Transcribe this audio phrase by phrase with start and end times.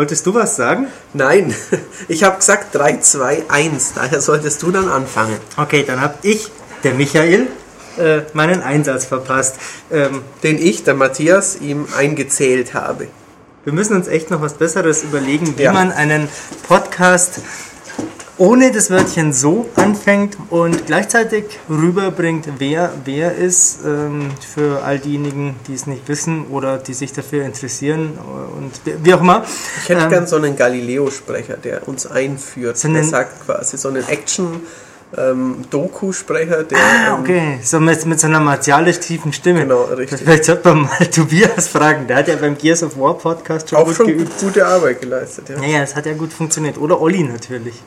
[0.00, 0.86] Wolltest du was sagen?
[1.12, 1.54] Nein,
[2.08, 3.92] ich habe gesagt 3, 2, 1.
[3.96, 5.36] Daher solltest du dann anfangen.
[5.58, 6.50] Okay, dann habe ich,
[6.82, 7.48] der Michael,
[7.98, 9.56] äh, meinen Einsatz verpasst.
[9.92, 13.08] Ähm, Den ich, der Matthias, ihm eingezählt habe.
[13.64, 15.72] wir müssen uns echt noch was Besseres überlegen, wie Ja.
[15.74, 16.30] man einen
[16.66, 17.42] Podcast
[18.40, 25.54] ohne das Wörtchen so anfängt und gleichzeitig rüberbringt, wer wer ist, ähm, für all diejenigen,
[25.68, 28.16] die es nicht wissen oder die sich dafür interessieren
[28.56, 29.44] und wie auch immer.
[29.82, 32.78] Ich hätte Ähm, gern so einen Galileo-Sprecher, der uns einführt.
[32.78, 36.78] So der sagt quasi so einen Action-Doku-Sprecher, der.
[36.78, 37.58] Ah, ähm, okay.
[37.62, 39.60] So mit, mit so einer martialisch tiefen Stimme.
[39.60, 40.18] Genau, richtig.
[40.20, 42.06] Vielleicht sollte man mal Tobias fragen.
[42.06, 44.32] Der hat ja beim Gears of War Podcast schon Auch gut schon geübt.
[44.40, 45.58] gute Arbeit geleistet, ja.
[45.58, 46.78] Naja, das hat ja gut funktioniert.
[46.78, 47.82] Oder Olli natürlich.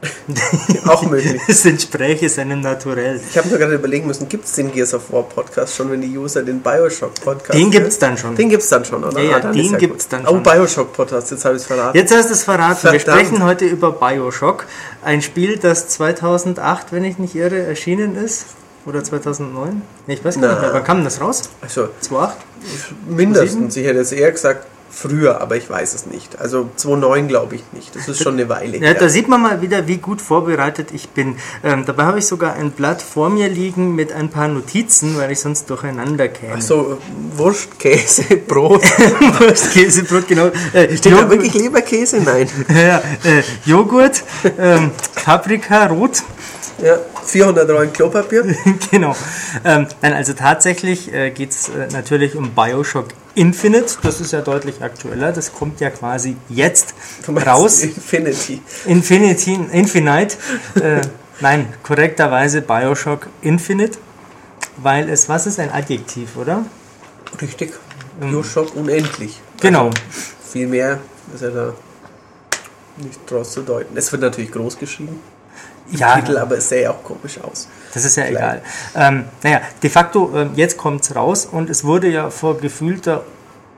[0.86, 1.40] Auch möglich.
[1.48, 3.20] Das entspräche seinem Naturell.
[3.30, 6.00] Ich habe mir gerade überlegen müssen, gibt es den Gears of War Podcast schon, wenn
[6.00, 7.70] die User den Bioshock Podcast Den hören?
[7.72, 8.36] gibt's dann schon.
[8.36, 9.20] Den gibt's dann schon, oder?
[9.20, 10.12] Ja, ja, dann den ja gibt's gut.
[10.12, 10.42] dann Oh, schon.
[10.44, 11.96] Bioshock Podcast, jetzt habe ich es verraten.
[11.96, 12.82] Jetzt hast du es verraten.
[12.92, 13.26] Wir Verdammt.
[13.26, 14.66] sprechen heute über Bioshock.
[15.02, 18.46] Ein Spiel, das 2008, wenn ich nicht irre, erschienen ist.
[18.86, 19.82] Oder 2009?
[20.06, 20.62] Nee, ich weiß gar nicht Na.
[20.62, 20.74] mehr.
[20.74, 21.42] Wann kam das raus?
[21.60, 22.36] Also, 2008?
[23.08, 23.76] mindestens.
[23.76, 26.40] Ich hätte jetzt eher gesagt früher, aber ich weiß es nicht.
[26.40, 27.94] Also 2009 glaube ich nicht.
[27.94, 31.10] Das ist schon eine Weile Ja, da sieht man mal wieder, wie gut vorbereitet ich
[31.10, 31.36] bin.
[31.62, 35.30] Ähm, dabei habe ich sogar ein Blatt vor mir liegen mit ein paar Notizen, weil
[35.30, 36.60] ich sonst durcheinander käme.
[36.62, 36.98] So,
[37.36, 38.82] Wurst, Käse, Brot.
[39.38, 40.50] Wurstkäsebrot, genau.
[40.72, 42.18] Äh, Steht da wirklich Leberkäse?
[42.20, 42.48] Nein.
[42.68, 44.22] ja, äh, Joghurt,
[44.58, 44.90] ähm,
[45.24, 46.22] Paprika, Rot,
[46.82, 48.44] Ja, 400 Rollen Klopapier.
[48.90, 49.16] genau.
[49.64, 53.96] Ähm, nein, also tatsächlich äh, geht es äh, natürlich um Bioshock Infinite.
[54.02, 55.32] Das ist ja deutlich aktueller.
[55.32, 56.94] Das kommt ja quasi jetzt
[57.28, 57.82] raus.
[57.82, 58.62] Infinity.
[58.86, 60.36] Infinity, Infinite.
[60.80, 61.00] Äh,
[61.40, 63.98] nein, korrekterweise Bioshock Infinite.
[64.76, 66.64] Weil es, was ist ein Adjektiv, oder?
[67.40, 67.72] Richtig.
[68.20, 69.40] Bioshock unendlich.
[69.60, 69.90] Genau.
[70.52, 70.98] Viel mehr
[71.34, 71.74] ist ja da
[72.96, 73.96] nicht draus zu deuten.
[73.96, 75.20] Es wird natürlich groß geschrieben.
[75.90, 77.68] Ja, Titel, aber es sähe ja auch komisch aus.
[77.94, 78.36] das ist ja Klein.
[78.36, 78.62] egal.
[78.94, 83.22] Ähm, naja, de facto, ähm, jetzt kommt es raus und es wurde ja vor gefühlter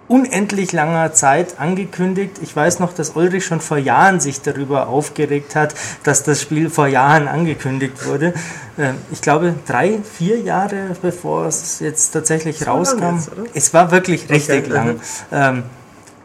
[0.09, 2.39] unendlich langer Zeit angekündigt.
[2.43, 5.73] Ich weiß noch, dass Ulrich schon vor Jahren sich darüber aufgeregt hat,
[6.03, 8.35] dass das Spiel vor Jahren angekündigt wurde.
[8.77, 13.15] Ähm, ich glaube, drei, vier Jahre bevor es jetzt tatsächlich lang rauskam.
[13.17, 13.45] jetzt, oder?
[13.55, 14.89] es war wirklich richtig Okay, lang.
[14.95, 15.01] mhm.
[15.31, 15.63] Ähm,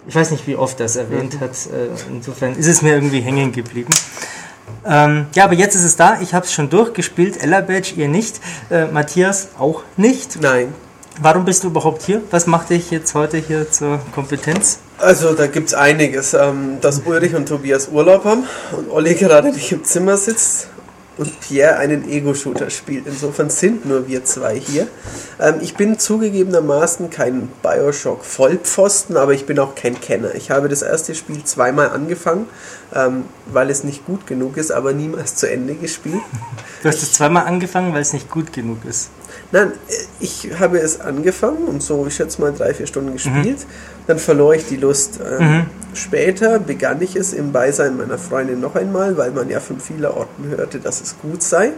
[0.08, 1.52] ich weiß nicht, wie oft das erwähnt hat.
[1.52, 3.94] Äh, insofern ist es mir irgendwie hängen geblieben.
[4.86, 6.20] Ähm, ja, aber jetzt ist es da.
[6.22, 7.42] Ich habe es schon durchgespielt.
[7.42, 8.40] Ella Badge, ihr nicht.
[8.70, 10.42] Äh, Matthias auch nicht.
[10.42, 10.74] Nein.
[11.22, 12.22] Warum bist du überhaupt hier?
[12.32, 14.80] Was macht dich jetzt heute hier zur Kompetenz?
[14.98, 16.34] Also da gibt es einiges.
[16.34, 18.44] Ähm, dass Ulrich und Tobias Urlaub haben
[18.78, 20.68] und Olli gerade nicht im Zimmer sitzt
[21.18, 23.08] und Pierre einen Ego-Shooter spielt.
[23.08, 24.88] Insofern sind nur wir zwei hier.
[25.40, 30.36] Ähm, ich bin zugegebenermaßen kein Bioshock-Vollpfosten, aber ich bin auch kein Kenner.
[30.36, 32.48] Ich habe das erste Spiel zweimal angefangen,
[32.94, 36.22] ähm, weil es nicht gut genug ist, aber niemals zu Ende gespielt.
[36.82, 39.10] Du hast es zweimal angefangen, weil es nicht gut genug ist.
[39.52, 39.72] Nein,
[40.20, 43.60] ich habe es angefangen und so, ich schätze mal, drei, vier Stunden gespielt.
[44.08, 45.20] Dann verlor ich die Lust.
[45.24, 49.80] Ähm, Später begann ich es im Beisein meiner Freundin noch einmal, weil man ja von
[49.80, 51.72] vielerorten hörte, dass es gut sei.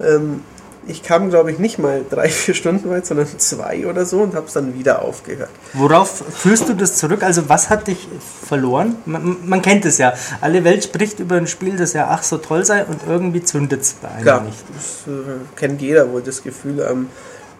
[0.00, 0.42] Ähm,
[0.86, 4.34] ich kam, glaube ich, nicht mal drei, vier Stunden weit, sondern zwei oder so und
[4.34, 5.50] habe es dann wieder aufgehört.
[5.72, 7.22] Worauf führst du das zurück?
[7.22, 8.08] Also was hat dich
[8.46, 8.96] verloren?
[9.06, 10.14] Man, man kennt es ja.
[10.40, 13.82] Alle Welt spricht über ein Spiel, das ja ach so toll sei und irgendwie zündet
[13.82, 14.58] es bei einem Klar, nicht.
[14.74, 16.86] das äh, kennt jeder wohl das Gefühl.
[16.88, 17.08] Ähm,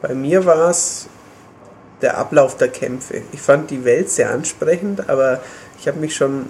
[0.03, 1.09] bei mir war es
[2.01, 3.23] der Ablauf der Kämpfe.
[3.33, 5.41] Ich fand die Welt sehr ansprechend, aber
[5.79, 6.47] ich habe mich schon,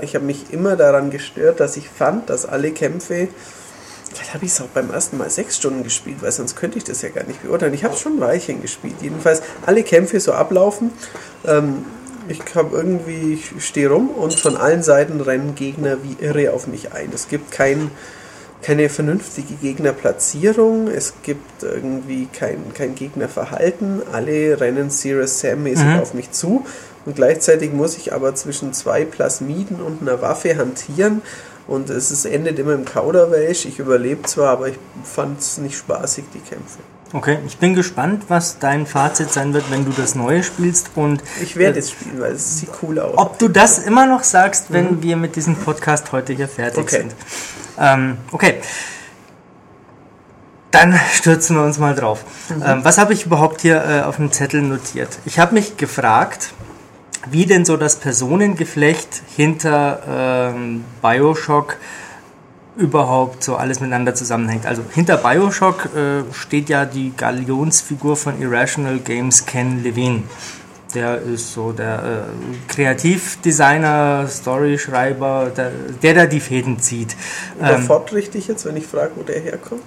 [0.00, 3.28] ich habe mich immer daran gestört, dass ich fand, dass alle Kämpfe,
[4.12, 6.84] vielleicht habe ich es auch beim ersten Mal sechs Stunden gespielt, weil sonst könnte ich
[6.84, 7.74] das ja gar nicht beurteilen.
[7.74, 8.96] Ich habe schon ein Weilchen gespielt.
[9.00, 10.90] Jedenfalls alle Kämpfe so ablaufen.
[11.46, 11.84] Ähm,
[12.28, 16.66] ich habe irgendwie, ich stehe rum und von allen Seiten rennen Gegner wie irre auf
[16.66, 17.10] mich ein.
[17.12, 17.90] Es gibt kein,
[18.62, 25.98] keine vernünftige Gegnerplatzierung, es gibt irgendwie kein, kein Gegnerverhalten, alle rennen Serious Sam-mäßig Mhm.
[25.98, 26.64] auf mich zu
[27.04, 31.22] und gleichzeitig muss ich aber zwischen zwei Plasmiden und einer Waffe hantieren
[31.66, 33.64] und es ist, endet immer im Kauderwelsch.
[33.66, 36.78] Ich überlebe zwar, aber ich fand es nicht spaßig, die Kämpfe.
[37.14, 41.22] Okay, ich bin gespannt, was dein Fazit sein wird, wenn du das Neue spielst und
[41.42, 43.18] Ich werde äh, es spielen, weil es sieht cool aus.
[43.18, 46.84] ob du das immer noch sagst, wenn wir mit diesem Podcast heute hier fertig Mhm.
[46.84, 46.96] Okay.
[46.98, 47.14] sind.
[47.78, 48.54] Ähm, okay.
[50.70, 52.24] Dann stürzen wir uns mal drauf.
[52.48, 52.62] Mhm.
[52.66, 55.10] Ähm, was habe ich überhaupt hier äh, auf dem Zettel notiert?
[55.26, 56.54] Ich habe mich gefragt,
[57.30, 61.76] wie denn so das Personengeflecht hinter ähm, Bioshock
[62.76, 64.66] überhaupt so alles miteinander zusammenhängt.
[64.66, 70.22] Also hinter Bioshock äh, steht ja die Galionsfigur von Irrational Games Ken Levine.
[70.94, 75.70] Der ist so der äh, Kreativdesigner, Storyschreiber, der,
[76.02, 77.16] der da die Fäden zieht.
[77.58, 79.82] Überfordere ich dich jetzt, wenn ich frage, wo der herkommt?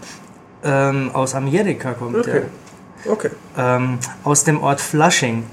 [0.63, 2.41] Ähm, aus Amerika kommt Okay.
[3.05, 3.11] der.
[3.11, 3.29] Okay.
[3.55, 5.43] Ähm, aus dem Ort Flushing.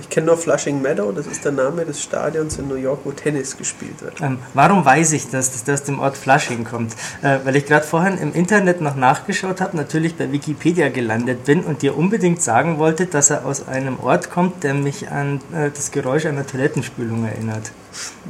[0.00, 3.12] Ich kenne nur Flushing Meadow, das ist der Name des Stadions in New York, wo
[3.12, 4.18] Tennis gespielt wird.
[4.22, 6.94] Ähm, warum weiß ich das, dass das aus dem Ort Flushing kommt?
[7.20, 11.64] Äh, weil ich gerade vorhin im Internet noch nachgeschaut habe, natürlich bei Wikipedia gelandet bin
[11.64, 15.70] und dir unbedingt sagen wollte, dass er aus einem Ort kommt, der mich an äh,
[15.70, 17.70] das Geräusch einer Toilettenspülung erinnert.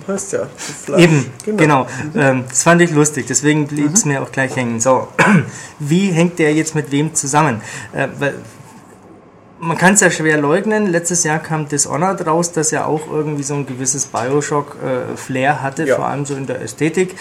[0.06, 1.00] Weißt ja, du Flush.
[1.00, 1.26] Eben,
[1.56, 1.86] genau.
[2.16, 4.80] Ähm, das fand ich lustig, deswegen blieb es mir auch gleich hängen.
[4.80, 5.06] So,
[5.78, 7.60] wie hängt der jetzt mit wem zusammen?
[7.92, 8.34] Äh, weil
[9.60, 10.86] man kann es ja schwer leugnen.
[10.86, 15.96] Letztes Jahr kam Dishonored raus, das ja auch irgendwie so ein gewisses Bioshock-Flair hatte, Ja.
[15.96, 17.16] vor allem so in der Ästhetik.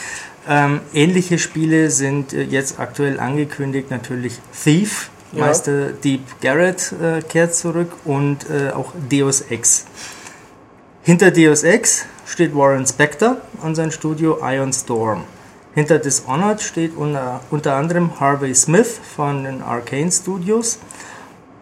[0.48, 5.46] Ähm, ähnliche Spiele sind äh, jetzt aktuell angekündigt, natürlich Thief, Ja.
[5.46, 9.86] Meister Deep Garrett äh, kehrt zurück und äh, auch Deus Ex.
[11.04, 15.24] Hinter Deus Ex steht Warren Spector und sein Studio Ion Storm.
[15.74, 20.80] Hinter Dishonored steht unter, unter anderem Harvey Smith von den Arcane Studios.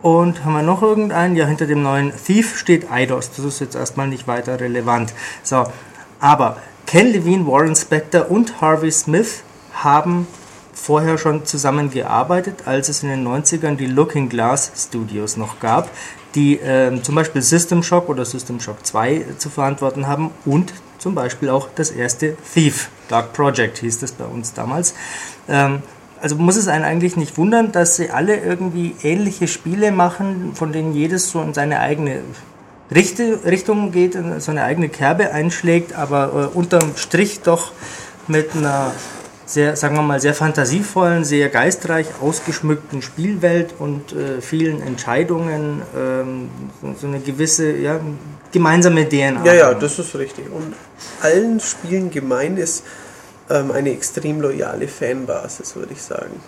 [0.06, 1.36] Und haben wir noch irgendeinen?
[1.36, 3.32] Ja, hinter dem neuen Thief steht Eidos.
[3.32, 5.12] Das ist jetzt erstmal nicht weiter relevant.
[5.42, 5.66] So,
[6.20, 9.42] aber Ken Levine, Warren Spector und Harvey Smith
[9.74, 10.28] haben
[10.74, 15.90] vorher schon zusammengearbeitet, als es in den 90ern die Looking Glass Studios noch gab,
[16.36, 21.16] die ähm, zum Beispiel System Shock oder System Shock 2 zu verantworten haben und zum
[21.16, 24.94] Beispiel auch das erste Thief, Dark Project hieß das bei uns damals.
[25.48, 25.82] Ähm,
[26.22, 30.72] also muss es einen eigentlich nicht wundern, dass sie alle irgendwie ähnliche Spiele machen, von
[30.72, 32.22] denen jedes so in seine eigene
[32.92, 37.72] Richtung geht, in so eine eigene Kerbe einschlägt, aber äh, unterm Strich doch
[38.28, 38.92] mit einer
[39.46, 46.50] sehr, sagen wir mal, sehr fantasievollen, sehr geistreich ausgeschmückten Spielwelt und äh, vielen Entscheidungen ähm,
[47.00, 48.00] so, eine gewisse ja,
[48.52, 49.46] gemeinsame DNA.
[49.46, 50.46] Ja, ja, das ist richtig.
[50.52, 50.74] Und
[51.22, 52.84] allen Spielen gemein ist
[53.50, 56.40] ähm, eine extrem loyale Fanbasis, würde ich sagen.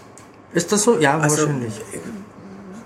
[0.53, 0.97] Ist das so?
[0.99, 1.73] Ja, Also, wahrscheinlich.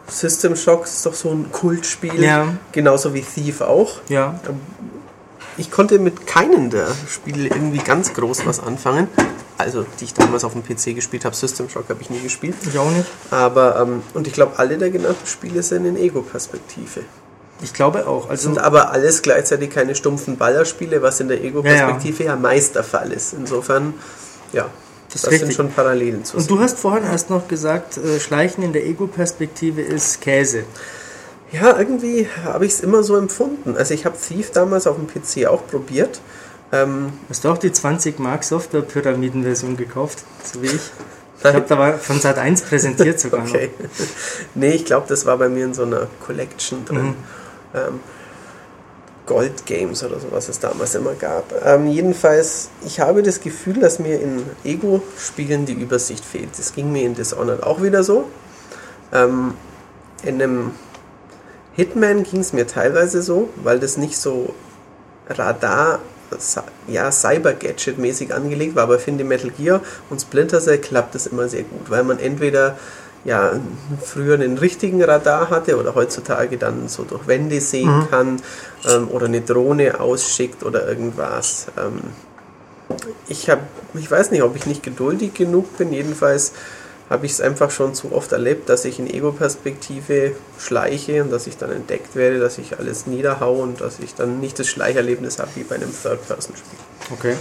[0.07, 2.53] System Shock ist doch so ein Kultspiel, Ja.
[2.71, 4.01] genauso wie Thief auch.
[4.09, 4.39] Ja.
[5.57, 9.07] Ich konnte mit keinem der Spiele irgendwie ganz groß was anfangen.
[9.57, 11.35] Also, die ich damals auf dem PC gespielt habe.
[11.35, 12.55] System Shock habe ich nie gespielt.
[12.67, 13.05] Ich auch nicht.
[13.29, 17.01] Aber, ähm, und ich glaube, alle der genannten Spiele sind in Ego-Perspektive.
[17.63, 18.29] Ich glaube auch.
[18.29, 22.83] Also, Sind aber alles gleichzeitig keine stumpfen Ballerspiele, was in der Ego-Perspektive ja, meist der
[22.83, 23.33] Fall ist.
[23.33, 23.93] Insofern,
[24.51, 24.69] ja,
[25.11, 26.55] Das das, sind schon Parallelen zu und sehen.
[26.55, 30.63] du hast vorhin erst noch gesagt, äh, Schleichen in der Ego-Perspektive ist Käse.
[31.51, 33.75] Ja, irgendwie habe ich es immer so empfunden.
[33.77, 36.21] Also ich habe Thief damals auf dem PC auch probiert.
[36.71, 40.19] Ähm, Hast du auch die 20 Mark Software-Pyramiden-Version gekauft?
[40.43, 40.91] So wie ich?
[41.39, 43.71] Ich habe da war von Sat 1 präsentiert sogar okay.
[44.55, 47.03] nee, ich glaube, das war bei mir in so einer Collection drin.
[47.07, 47.15] Mhm.
[47.73, 47.99] Ähm,
[49.25, 51.53] Gold Games oder so, was es damals immer gab.
[51.65, 56.49] Ähm, jedenfalls, ich habe das Gefühl, dass mir in Ego-Spielen die Übersicht fehlt.
[56.57, 58.25] Das ging mir in Dishonored auch wieder so.
[59.13, 59.53] Ähm,
[60.23, 60.71] in einem
[61.73, 64.53] Hitman ging es mir teilweise so, weil das nicht so
[65.29, 65.99] Radar,
[66.87, 71.47] ja, Cyber-Gadget-mäßig angelegt war, aber ich finde Metal Gear und Splinter Cell klappt das immer
[71.47, 72.77] sehr gut, weil man entweder
[73.23, 73.59] ja,
[74.01, 78.41] früher einen richtigen Radar hatte oder heutzutage dann so durch Wände sehen kann
[78.89, 81.67] ähm, oder eine Drohne ausschickt oder irgendwas.
[81.77, 82.01] Ähm,
[83.27, 83.61] ich habe,
[83.93, 86.53] ich weiß nicht, ob ich nicht geduldig genug bin, jedenfalls
[87.09, 91.45] habe ich es einfach schon zu oft erlebt, dass ich in Ego-Perspektive schleiche und dass
[91.45, 95.37] ich dann entdeckt werde, dass ich alles niederhau und dass ich dann nicht das Schleicherlebnis
[95.37, 96.79] habe wie bei einem Third-Person-Spiel.
[97.11, 97.35] Okay.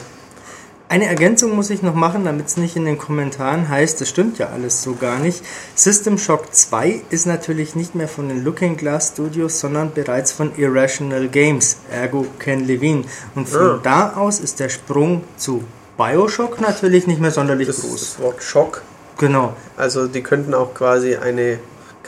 [0.91, 4.39] Eine Ergänzung muss ich noch machen, damit es nicht in den Kommentaren heißt, das stimmt
[4.39, 5.41] ja alles so gar nicht.
[5.77, 10.51] System Shock 2 ist natürlich nicht mehr von den Looking Glass Studios, sondern bereits von
[10.57, 13.05] Irrational Games, ergo Ken Levine.
[13.37, 13.81] Und von Ah.
[13.85, 15.63] da aus ist der Sprung zu
[15.97, 18.01] Bioshock natürlich nicht mehr sonderlich Das ist groß.
[18.01, 18.83] das Wort Schock.
[19.19, 19.55] Genau.
[19.77, 21.61] Also die könnten auch quasi eine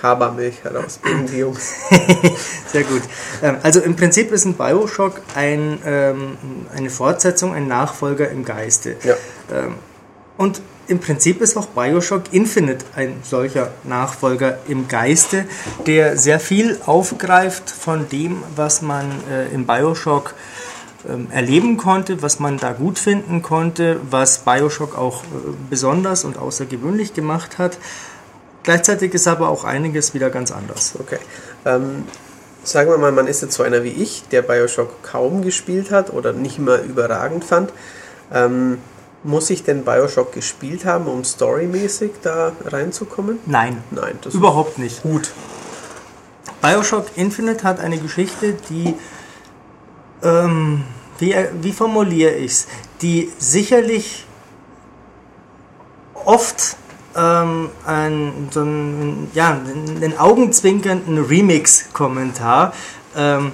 [0.02, 1.74] Kaba-Milch herausbringen, die Jungs.
[2.66, 3.02] Sehr gut.
[3.40, 6.36] Ähm, Also im Prinzip ist ein Bioshock ein, ähm,
[6.76, 8.96] eine Fortsetzung, ein Nachfolger im Geiste.
[9.04, 9.14] Ja.
[9.52, 9.76] Ähm,
[10.36, 15.46] Und im Prinzip ist auch Bioshock Infinite ein solcher Nachfolger im Geiste,
[15.86, 20.34] der sehr viel aufgreift von dem, was man äh, im Bioshock
[21.30, 25.26] erleben konnte, was man da gut finden konnte, was Bioshock auch äh,
[25.68, 27.78] besonders und außergewöhnlich gemacht hat.
[28.62, 30.94] Gleichzeitig ist aber auch einiges wieder ganz anders.
[30.98, 31.18] Okay.
[31.64, 32.04] Ähm,
[32.64, 36.12] sagen wir mal, man ist jetzt so einer wie ich, der Bioshock kaum gespielt hat
[36.12, 37.72] oder nicht mal überragend fand.
[38.32, 38.78] Ähm,
[39.24, 43.38] muss ich denn Bioshock gespielt haben, um storymäßig da reinzukommen?
[43.46, 45.02] Nein, Nein, das überhaupt nicht.
[45.02, 45.30] gut.
[46.60, 48.94] Bioshock Infinite hat eine Geschichte, die,
[50.22, 50.84] ähm,
[51.18, 52.66] wie, wie formuliere ich es,
[53.00, 54.26] die sicherlich
[56.24, 56.76] oft
[57.16, 62.72] ähm, ein, so ein, ja, einen augenzwinkernden Remix-Kommentar
[63.16, 63.52] ähm,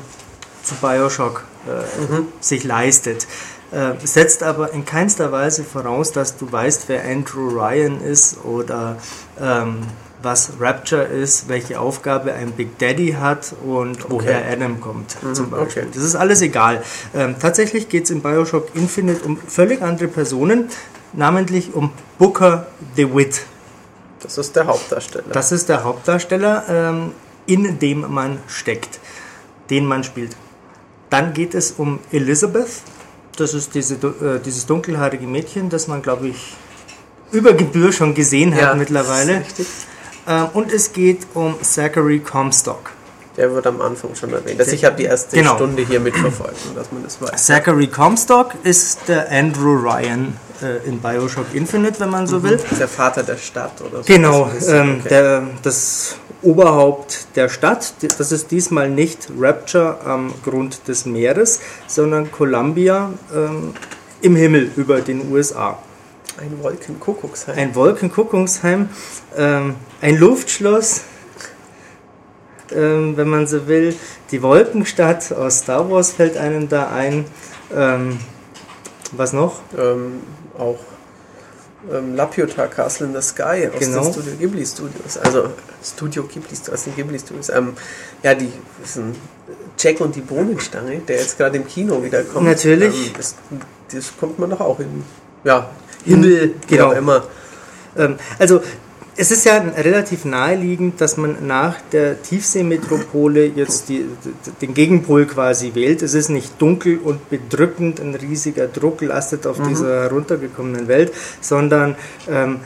[0.63, 2.29] zu Bioshock äh, mhm.
[2.41, 3.27] sich leistet.
[3.71, 8.97] Äh, setzt aber in keinster Weise voraus, dass du weißt, wer Andrew Ryan ist oder
[9.39, 9.81] ähm,
[10.23, 14.09] was Rapture ist, welche Aufgabe ein Big Daddy hat und okay.
[14.09, 15.83] woher Adam kommt mhm, zum Beispiel.
[15.83, 15.93] Okay.
[15.95, 16.83] Das ist alles egal.
[17.15, 20.71] Ähm, tatsächlich geht es in Bioshock Infinite um völlig andere Personen,
[21.13, 23.43] namentlich um Booker DeWitt.
[24.21, 25.33] Das ist der Hauptdarsteller.
[25.33, 27.13] Das ist der Hauptdarsteller, ähm,
[27.47, 28.99] in dem man steckt,
[29.71, 30.37] den man spielt.
[31.11, 32.83] Dann geht es um Elizabeth.
[33.37, 36.57] Das ist diese, äh, dieses dunkelhaarige Mädchen, das man, glaube ich,
[37.31, 39.45] über Gebühr schon gesehen hat ja, mittlerweile.
[40.27, 42.91] Äh, und es geht um Zachary Comstock.
[43.37, 44.59] Der wird am Anfang schon erwähnt.
[44.59, 45.55] Also ich habe die erste genau.
[45.55, 47.47] Stunde hier mitverfolgt, dass man das weiß.
[47.47, 52.43] Zachary Comstock ist der Andrew Ryan äh, in Bioshock Infinite, wenn man so mhm.
[52.45, 52.61] will.
[52.79, 54.05] Der Vater der Stadt oder so.
[54.07, 55.09] Genau, ähm, okay.
[55.09, 57.95] der, das Oberhaupt der Stadt.
[58.01, 63.75] Das ist diesmal nicht Rapture am Grund des Meeres, sondern Columbia ähm,
[64.21, 65.79] im Himmel über den USA.
[66.41, 67.59] Ein Wolkenkuckucksheim.
[67.59, 68.89] Ein Wolkenkuckucksheim,
[69.37, 71.03] ähm, ein Luftschloss,
[72.73, 73.97] ähm, wenn man so will.
[74.31, 77.25] Die Wolkenstadt aus Star Wars fällt einem da ein.
[77.75, 78.19] Ähm,
[79.13, 79.61] was noch?
[79.77, 80.23] Ähm,
[80.59, 80.79] auch
[81.93, 84.03] ähm, Laputa Castle in the Sky aus genau.
[84.03, 85.17] den Studio Ghibli Studios.
[85.19, 85.51] Also
[85.83, 87.49] Studio Ghibli aus den Ghibli Studios.
[87.51, 87.75] Ähm,
[88.23, 88.53] ja, die
[88.85, 89.17] sind
[89.79, 92.47] Jack und die Bohnenstange, der jetzt gerade im Kino wiederkommt.
[92.47, 93.09] Natürlich.
[93.09, 93.35] Ähm, das,
[93.93, 95.05] das, kommt man doch auch in
[95.45, 95.71] ja,
[96.05, 96.93] Himmel, genau.
[96.93, 97.25] immer.
[97.97, 98.61] Ähm, also
[99.21, 104.05] es ist ja relativ naheliegend, dass man nach der Tiefseemetropole jetzt die,
[104.63, 106.03] den Gegenpol quasi wählt.
[106.03, 109.71] Es ist nicht dunkel und bedrückend, ein riesiger Druck lastet auf mhm.
[109.71, 111.97] dieser heruntergekommenen Welt, sondern
[112.31, 112.61] ähm,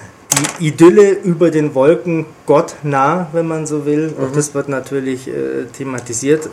[0.60, 4.08] die Idylle über den Wolken Gott nah, wenn man so will.
[4.08, 4.24] Mhm.
[4.24, 6.46] Auch das wird natürlich äh, thematisiert.
[6.46, 6.50] Äh,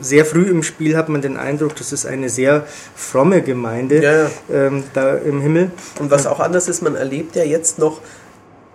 [0.00, 4.12] sehr früh im Spiel hat man den Eindruck, das ist eine sehr fromme Gemeinde ja,
[4.12, 4.30] ja.
[4.52, 5.70] Ähm, da im Himmel.
[5.98, 8.00] Und was auch anders ist, man erlebt ja jetzt noch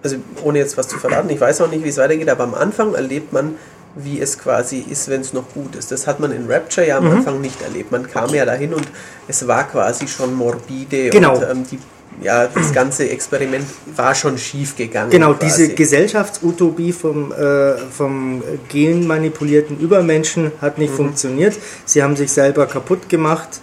[0.03, 2.53] also ohne jetzt was zu verraten, ich weiß auch nicht, wie es weitergeht, aber am
[2.53, 3.55] Anfang erlebt man,
[3.95, 5.91] wie es quasi ist, wenn es noch gut ist.
[5.91, 7.17] Das hat man in Rapture ja am mhm.
[7.17, 7.91] Anfang nicht erlebt.
[7.91, 8.87] Man kam ja dahin und
[9.27, 11.35] es war quasi schon morbide genau.
[11.35, 11.79] und ähm, die,
[12.21, 15.11] ja, das ganze Experiment war schon schief gegangen.
[15.11, 15.45] Genau, quasi.
[15.45, 20.97] diese Gesellschaftsutopie vom, äh, vom genmanipulierten Übermenschen hat nicht mhm.
[20.97, 21.55] funktioniert.
[21.85, 23.61] Sie haben sich selber kaputt gemacht.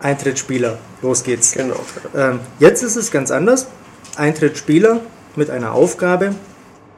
[0.00, 1.52] Eintrittsspieler, los geht's.
[1.52, 1.76] Genau.
[2.16, 3.66] Ähm, jetzt ist es ganz anders.
[4.16, 5.00] Eintrittsspieler,
[5.36, 6.34] mit einer Aufgabe,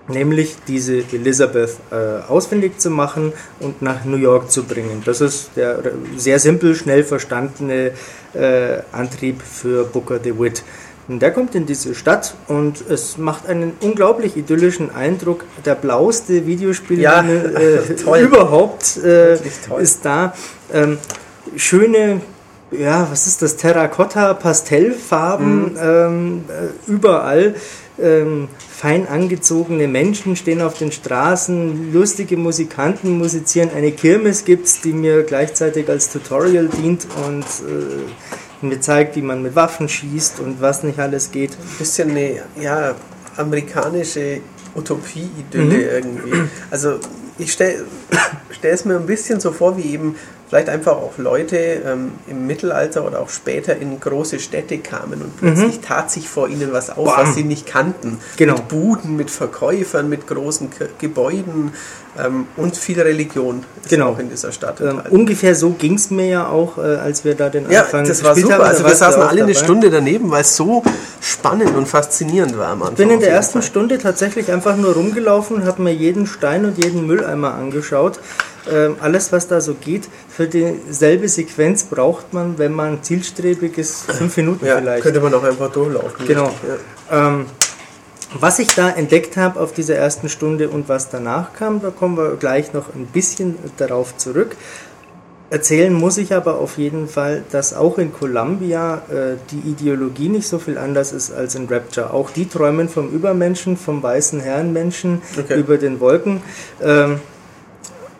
[0.08, 5.02] nämlich diese Elizabeth äh, ausfindig zu machen und nach New York zu bringen.
[5.04, 5.80] Das ist der
[6.16, 7.92] sehr simpel, schnell verstandene
[8.34, 10.62] äh, Antrieb für Booker DeWitt.
[11.08, 15.44] Und der kommt in diese Stadt und es macht einen unglaublich idyllischen Eindruck.
[15.64, 19.34] Der blauste Videospiel ja, äh, überhaupt äh,
[19.80, 20.32] ist da.
[20.72, 20.98] Ähm,
[21.56, 22.20] schöne
[22.72, 23.56] ja, was ist das?
[23.56, 25.78] Terrakotta, Pastellfarben mhm.
[25.82, 27.54] ähm, äh, überall
[28.02, 34.80] ähm, fein angezogene Menschen stehen auf den Straßen, lustige Musikanten musizieren, eine Kirmes gibt es,
[34.80, 40.40] die mir gleichzeitig als Tutorial dient und äh, mir zeigt, wie man mit Waffen schießt
[40.40, 41.52] und was nicht alles geht.
[41.52, 42.94] Ein bisschen eine ja,
[43.36, 44.40] amerikanische
[44.74, 45.80] Utopie-Idylle mhm.
[45.80, 46.42] irgendwie.
[46.70, 46.98] Also
[47.38, 47.84] ich stelle
[48.62, 50.16] es mir ein bisschen so vor, wie eben
[50.52, 55.38] vielleicht einfach auch Leute ähm, im Mittelalter oder auch später in große Städte kamen und
[55.38, 55.82] plötzlich mhm.
[55.82, 57.26] tat sich vor ihnen was auf, Bam.
[57.26, 58.18] was sie nicht kannten.
[58.36, 58.56] Genau.
[58.56, 61.72] Mit Buden, mit Verkäufern, mit großen K Gebäuden
[62.22, 64.10] ähm, und viel Religion ist genau.
[64.10, 64.82] auch in dieser Stadt.
[64.82, 68.06] Ähm, ungefähr so ging es mir ja auch, äh, als wir da den ja, Anfang
[68.06, 68.56] das war super.
[68.56, 70.82] Haben, also wir saßen alle eine Stunde daneben, weil es so
[71.22, 72.92] spannend und faszinierend war am Anfang.
[72.92, 73.62] Ich bin in der ersten Fall.
[73.62, 78.20] Stunde tatsächlich einfach nur rumgelaufen und habe mir jeden Stein und jeden Mülleimer angeschaut
[79.00, 84.36] alles, was da so geht, für dieselbe Sequenz braucht man, wenn man zielstrebig ist, fünf
[84.36, 85.02] Minuten ja, vielleicht.
[85.02, 86.26] Könnte man auch einfach durchlaufen.
[86.26, 86.52] Genau.
[87.10, 87.30] Ja.
[87.30, 87.46] Ähm,
[88.38, 92.16] was ich da entdeckt habe auf dieser ersten Stunde und was danach kam, da kommen
[92.16, 94.56] wir gleich noch ein bisschen darauf zurück.
[95.50, 100.48] Erzählen muss ich aber auf jeden Fall, dass auch in Columbia äh, die Ideologie nicht
[100.48, 102.14] so viel anders ist als in Rapture.
[102.14, 105.60] Auch die träumen vom Übermenschen, vom weißen Herrenmenschen okay.
[105.60, 106.40] über den Wolken.
[106.82, 107.20] Ähm,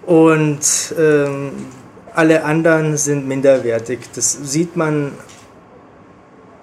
[0.06, 0.60] und
[0.98, 1.52] ähm,
[2.14, 4.00] alle anderen sind minderwertig.
[4.14, 5.12] Das sieht man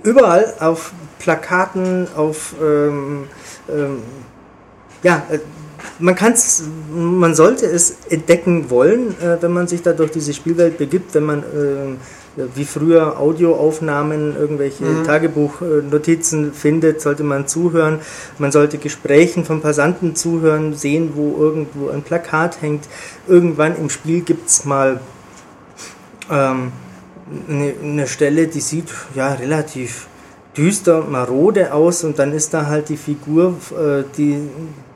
[0.03, 3.27] überall auf Plakaten, auf ähm,
[3.69, 4.03] ähm,
[5.03, 5.39] ja, äh,
[6.00, 10.34] man kann es, man sollte es entdecken wollen, äh, wenn man sich da durch diese
[10.34, 11.96] Spielwelt begibt, wenn man äh,
[12.55, 15.03] wie früher Audioaufnahmen, irgendwelche mhm.
[15.03, 18.00] Tagebuchnotizen findet, sollte man zuhören.
[18.38, 22.86] Man sollte Gesprächen von Passanten zuhören, sehen, wo irgendwo ein Plakat hängt.
[23.27, 25.00] Irgendwann im Spiel gibt es mal
[26.29, 26.72] ähm,
[27.48, 30.08] eine, eine Stelle, die sieht ja relativ
[30.58, 34.41] düster, marode aus und dann ist da halt die Figur, äh, die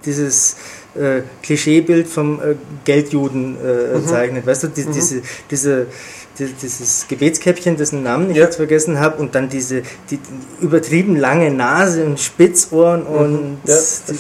[0.06, 0.58] dieses
[0.96, 4.08] äh, Klischeebild vom äh, Geldjuden äh, mhm.
[4.08, 4.46] zeichnet.
[4.46, 4.92] Weißt du, die, mhm.
[4.92, 8.46] diese, diese, die, dieses Gebetskäppchen, dessen Namen ich ja.
[8.46, 10.20] jetzt vergessen habe, und dann diese die,
[10.62, 13.08] übertrieben lange Nase und Spitzohren mhm.
[13.08, 13.78] und ja,
[14.10, 14.18] die,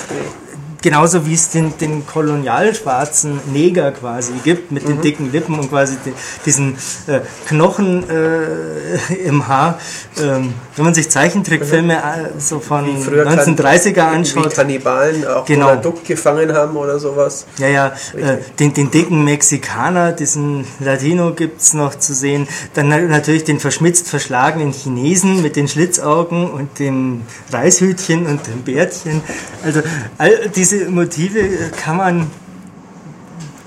[0.84, 4.90] genauso wie es den, den kolonialschwarzen Neger quasi gibt, mit mhm.
[4.90, 6.14] den dicken Lippen und quasi den,
[6.46, 6.76] diesen
[7.08, 9.80] äh, Knochen äh, im Haar.
[10.22, 12.00] Ähm, wenn man sich Zeichentrickfilme äh,
[12.40, 14.52] so von 1930er anschaut.
[14.52, 15.76] Wie Kannibalen auch genau.
[15.78, 17.46] Duck gefangen haben oder sowas.
[17.58, 22.48] Ja, ja, äh, den, den dicken Mexikaner, diesen Latino gibt es noch zu sehen.
[22.74, 27.22] Dann natürlich den verschmitzt verschlagenen Chinesen mit den Schlitzaugen und dem
[27.52, 29.22] Reishütchen und dem Bärtchen.
[29.64, 29.82] Also
[30.18, 32.28] all diese diese Motive kann man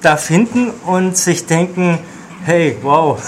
[0.03, 1.99] da finden und sich denken,
[2.45, 3.21] hey, wow,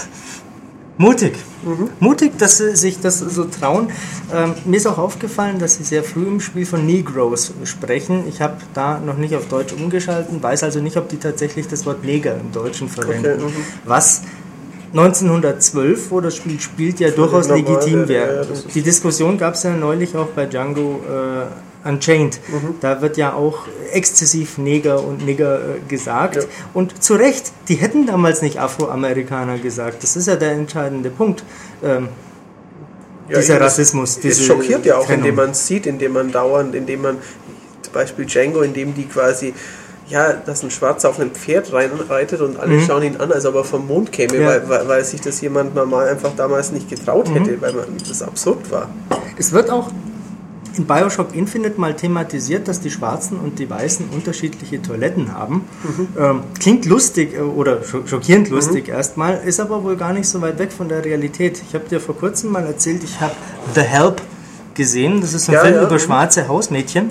[0.96, 1.34] mutig.
[1.64, 1.90] Mhm.
[1.98, 3.88] Mutig, dass sie sich das so trauen.
[4.32, 8.24] Ähm, mir ist auch aufgefallen, dass sie sehr früh im Spiel von Negroes sprechen.
[8.28, 11.84] Ich habe da noch nicht auf Deutsch umgeschalten, weiß also nicht, ob die tatsächlich das
[11.84, 13.42] Wort Neger im Deutschen verwenden.
[13.42, 13.64] Okay, mhm.
[13.84, 14.22] was
[14.92, 18.46] 1912, wo das Spiel spielt, ja durchaus legitim wäre.
[18.46, 22.40] Ja, die Diskussion gab es ja neulich auch bei Django äh, Unchained.
[22.48, 22.74] Mhm.
[22.80, 23.60] Da wird ja auch
[23.92, 26.36] exzessiv Neger und Nigger äh, gesagt.
[26.36, 26.42] Ja.
[26.74, 30.02] Und zu Recht, die hätten damals nicht Afroamerikaner gesagt.
[30.02, 31.44] Das ist ja der entscheidende Punkt.
[31.82, 32.08] Ähm,
[33.28, 34.18] ja, dieser Rassismus.
[34.22, 35.20] Es schockiert ja auch, Trennung.
[35.20, 37.18] indem man es sieht, indem man dauernd, indem man
[37.82, 39.54] zum Beispiel Django, indem die quasi
[40.08, 42.86] ja, dass ein Schwarzer auf einem Pferd reinreitet und alle mhm.
[42.86, 44.46] schauen ihn an, als ob er vom Mond käme, ja.
[44.46, 47.60] weil, weil, weil, sich das jemand normal einfach damals nicht getraut hätte, mhm.
[47.60, 48.88] weil man, das absurd war.
[49.36, 49.90] Es wird auch
[50.78, 55.64] in Bioshock Infinite mal thematisiert, dass die Schwarzen und die Weißen unterschiedliche Toiletten haben.
[55.82, 56.08] Mhm.
[56.18, 58.54] Ähm, klingt lustig äh, oder schockierend mhm.
[58.54, 58.94] lustig mhm.
[58.94, 61.62] erstmal, ist aber wohl gar nicht so weit weg von der Realität.
[61.68, 63.34] Ich habe dir vor kurzem mal erzählt, ich habe
[63.74, 64.22] The Help
[64.74, 65.20] gesehen.
[65.20, 65.82] Das ist ein ja, Film ja.
[65.82, 67.10] über schwarze Hausmädchen.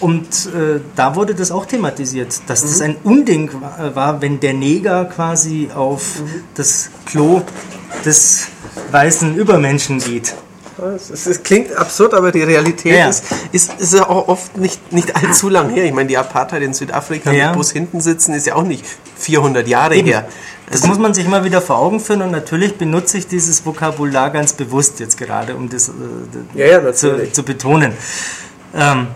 [0.00, 2.68] Und äh, da wurde das auch thematisiert, dass mhm.
[2.68, 3.50] das ein Unding
[3.94, 6.44] war, wenn der Neger quasi auf mhm.
[6.54, 7.42] das Klo
[8.04, 8.48] des
[8.92, 10.34] weißen Übermenschen geht.
[10.94, 13.08] Es, es, klingt absurd, aber die Realität ja.
[13.08, 15.84] ist, ist, ist ja auch oft nicht, nicht allzu lang her.
[15.84, 17.48] Ich meine, die Apartheid in Südafrika ja.
[17.48, 18.84] mit Bus hinten sitzen, ist ja auch nicht
[19.16, 20.08] 400 Jahre Eben.
[20.08, 20.28] her.
[20.70, 24.30] Das muss man sich immer wieder vor Augen führen und natürlich benutze ich dieses Vokabular
[24.30, 27.92] ganz bewusst jetzt gerade, um das äh, ja, zu, zu, betonen.
[28.74, 29.08] Ähm,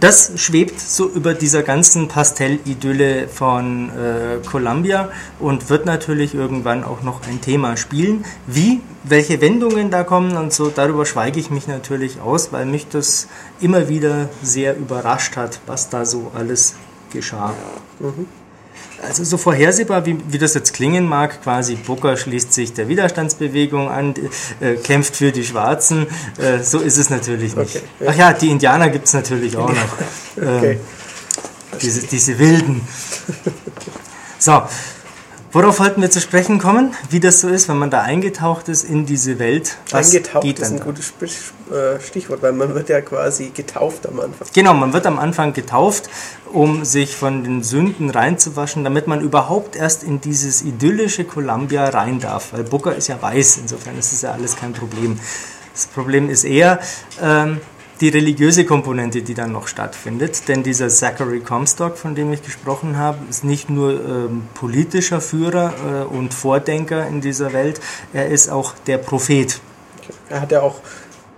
[0.00, 7.02] das schwebt so über dieser ganzen Pastell-Idylle von äh, Columbia und wird natürlich irgendwann auch
[7.02, 8.24] noch ein Thema spielen.
[8.46, 12.88] Wie, welche Wendungen da kommen und so, darüber schweige ich mich natürlich aus, weil mich
[12.88, 13.28] das
[13.60, 16.74] immer wieder sehr überrascht hat, was da so alles
[17.12, 17.54] geschah.
[18.00, 18.26] Mhm
[19.02, 23.88] also so vorhersehbar, wie, wie das jetzt klingen mag, quasi Booker schließt sich der Widerstandsbewegung
[23.88, 24.14] an,
[24.60, 26.06] äh, kämpft für die Schwarzen,
[26.38, 27.76] äh, so ist es natürlich nicht.
[27.76, 28.06] Okay, ja.
[28.10, 29.76] Ach ja, die Indianer gibt es natürlich auch noch.
[30.36, 30.72] okay.
[30.72, 30.80] Ähm,
[31.80, 32.80] diese, diese Wilden.
[34.38, 34.62] So,
[35.56, 36.92] Worauf wollten wir zu sprechen kommen?
[37.08, 39.78] Wie das so ist, wenn man da eingetaucht ist in diese Welt?
[39.90, 41.14] Was eingetaucht geht ist ein gutes
[41.70, 44.46] äh, Stichwort, weil man wird ja quasi getauft am Anfang.
[44.52, 46.10] Genau, man wird am Anfang getauft,
[46.52, 52.20] um sich von den Sünden reinzuwaschen, damit man überhaupt erst in dieses idyllische Columbia rein
[52.20, 52.52] darf.
[52.52, 55.18] Weil Booker ist ja weiß, insofern ist es ja alles kein Problem.
[55.72, 56.80] Das Problem ist eher,
[57.22, 57.62] ähm,
[58.00, 60.48] die religiöse Komponente, die dann noch stattfindet.
[60.48, 65.72] Denn dieser Zachary Comstock, von dem ich gesprochen habe, ist nicht nur ähm, politischer Führer
[66.10, 67.80] äh, und Vordenker in dieser Welt,
[68.12, 69.60] er ist auch der Prophet.
[70.28, 70.80] Er hat ja auch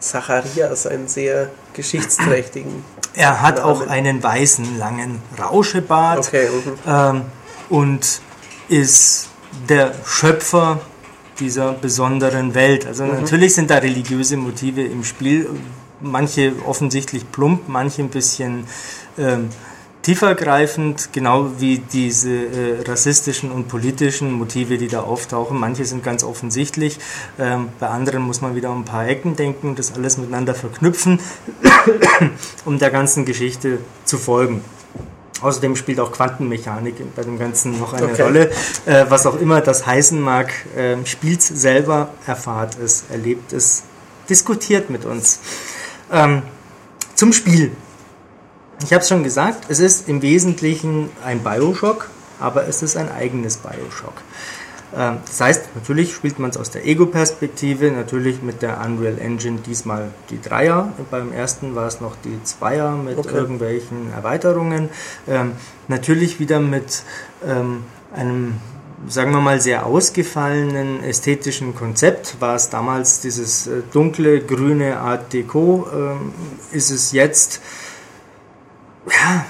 [0.00, 2.84] Zacharias, einen sehr geschichtsträchtigen.
[3.14, 3.68] Er hat Namen.
[3.68, 6.72] auch einen weißen, langen Rauschebart okay, mhm.
[6.86, 7.22] ähm,
[7.68, 8.20] und
[8.68, 9.28] ist
[9.68, 10.80] der Schöpfer
[11.40, 12.86] dieser besonderen Welt.
[12.86, 13.14] Also mhm.
[13.14, 15.48] natürlich sind da religiöse Motive im Spiel,
[16.00, 18.64] manche offensichtlich plump, manche ein bisschen
[19.18, 19.50] ähm,
[20.02, 25.58] tiefergreifend, genau wie diese äh, rassistischen und politischen Motive, die da auftauchen.
[25.58, 26.98] Manche sind ganz offensichtlich,
[27.38, 31.20] ähm, bei anderen muss man wieder um ein paar Ecken denken, das alles miteinander verknüpfen,
[32.64, 34.62] um der ganzen Geschichte zu folgen.
[35.40, 38.22] Außerdem spielt auch Quantenmechanik bei dem Ganzen noch eine okay.
[38.22, 38.50] Rolle.
[38.86, 43.84] Äh, was auch immer das heißen mag, äh, spielt selber, erfahrt es, erlebt es,
[44.28, 45.38] diskutiert mit uns.
[46.10, 46.42] Ähm,
[47.14, 47.72] zum Spiel.
[48.82, 53.10] ich habe es schon gesagt, es ist im Wesentlichen ein Bioshock, aber es ist ein
[53.10, 54.22] eigenes Bioshock.
[54.96, 59.58] Ähm, das heißt, natürlich spielt man es aus der Ego-Perspektive, natürlich mit der Unreal Engine
[59.60, 60.92] diesmal die Dreier.
[61.10, 63.34] Beim ersten war es noch die Zweier mit okay.
[63.34, 64.88] irgendwelchen Erweiterungen.
[65.26, 65.52] Ähm,
[65.88, 67.02] natürlich wieder mit
[67.46, 68.54] ähm, einem
[69.06, 72.40] sagen wir mal, sehr ausgefallenen ästhetischen Konzept.
[72.40, 76.32] War es damals dieses äh, dunkle, grüne Art Deco, ähm,
[76.72, 77.60] ist es jetzt,
[79.10, 79.44] ja,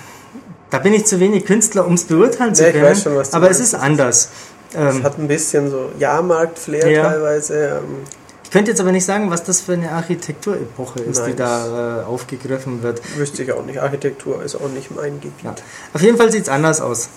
[0.70, 2.94] da bin ich zu wenig Künstler, um es beurteilen zu können.
[2.94, 4.30] Schon, aber es ist anders.
[4.70, 7.10] Es ähm, hat ein bisschen so Jahrmarkt-Flair ja.
[7.10, 7.80] teilweise.
[7.80, 8.02] Ähm.
[8.44, 12.00] Ich könnte jetzt aber nicht sagen, was das für eine Architekturepoche ist, Nein, die da
[12.00, 13.00] äh, aufgegriffen wird.
[13.16, 13.78] Wüsste ich auch nicht.
[13.78, 15.44] Architektur ist auch nicht mein Gebiet.
[15.44, 15.54] Ja.
[15.92, 17.08] Auf jeden Fall sieht es anders aus.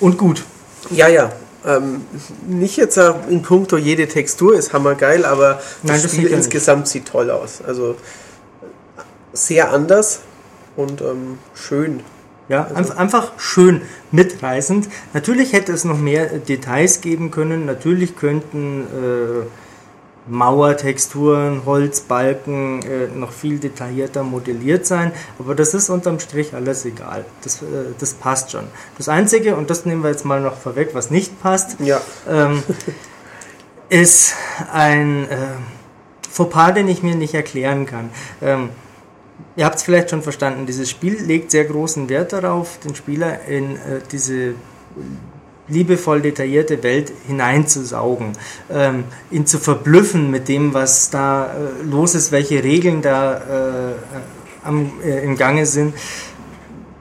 [0.00, 0.44] Und gut.
[0.90, 1.32] Ja, ja.
[1.66, 2.02] Ähm,
[2.46, 6.92] nicht jetzt in puncto jede Textur ist hammergeil, aber das, Nein, das Spiel insgesamt nicht.
[6.92, 7.60] sieht toll aus.
[7.66, 7.96] Also
[9.32, 10.20] sehr anders
[10.76, 12.00] und ähm, schön.
[12.48, 12.92] Ja, also.
[12.94, 14.88] einfach schön mitreißend.
[15.12, 17.66] Natürlich hätte es noch mehr Details geben können.
[17.66, 19.46] Natürlich könnten äh,
[20.28, 25.12] Mauertexturen, Holzbalken äh, noch viel detaillierter modelliert sein.
[25.38, 27.24] Aber das ist unterm Strich alles egal.
[27.42, 27.66] Das, äh,
[27.98, 28.64] das passt schon.
[28.98, 32.00] Das Einzige, und das nehmen wir jetzt mal noch vorweg, was nicht passt, ja.
[32.28, 32.62] ähm,
[33.88, 34.34] ist
[34.72, 35.36] ein äh,
[36.28, 38.10] Fauxpas, den ich mir nicht erklären kann.
[38.42, 38.70] Ähm,
[39.56, 43.44] Ihr habt es vielleicht schon verstanden, dieses Spiel legt sehr großen Wert darauf, den Spieler
[43.44, 44.54] in äh, diese
[45.68, 48.32] liebevoll detaillierte Welt hineinzusaugen,
[48.70, 53.36] ähm, ihn zu verblüffen mit dem, was da äh, los ist, welche Regeln da
[53.90, 53.94] äh,
[54.62, 55.94] am, äh, im Gange sind.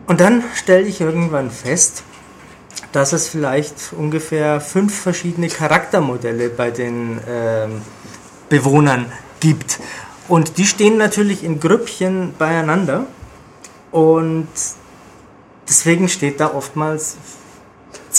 [0.07, 2.03] Und dann stelle ich irgendwann fest,
[2.91, 7.81] dass es vielleicht ungefähr fünf verschiedene Charaktermodelle bei den ähm,
[8.49, 9.79] Bewohnern gibt.
[10.27, 13.05] Und die stehen natürlich in Grüppchen beieinander.
[13.91, 14.47] Und
[15.67, 17.17] deswegen steht da oftmals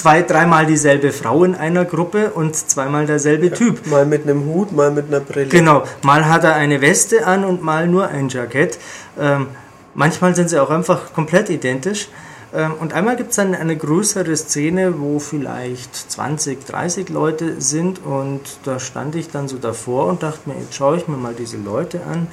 [0.07, 3.89] zwei, dreimal dieselbe Frau in einer Gruppe und zweimal derselbe Typ.
[3.89, 5.49] Mal mit einem Hut, mal mit einer Brille.
[5.49, 8.79] Genau, mal hat er eine Weste an und mal nur ein Jackett.
[9.19, 9.49] Ähm,
[9.95, 12.07] manchmal sind sie auch einfach komplett identisch.
[12.55, 17.99] Ähm, und einmal gibt es dann eine größere Szene, wo vielleicht 20, 30 Leute sind
[18.05, 21.35] und da stand ich dann so davor und dachte mir, jetzt schaue ich mir mal
[21.37, 22.29] diese Leute an.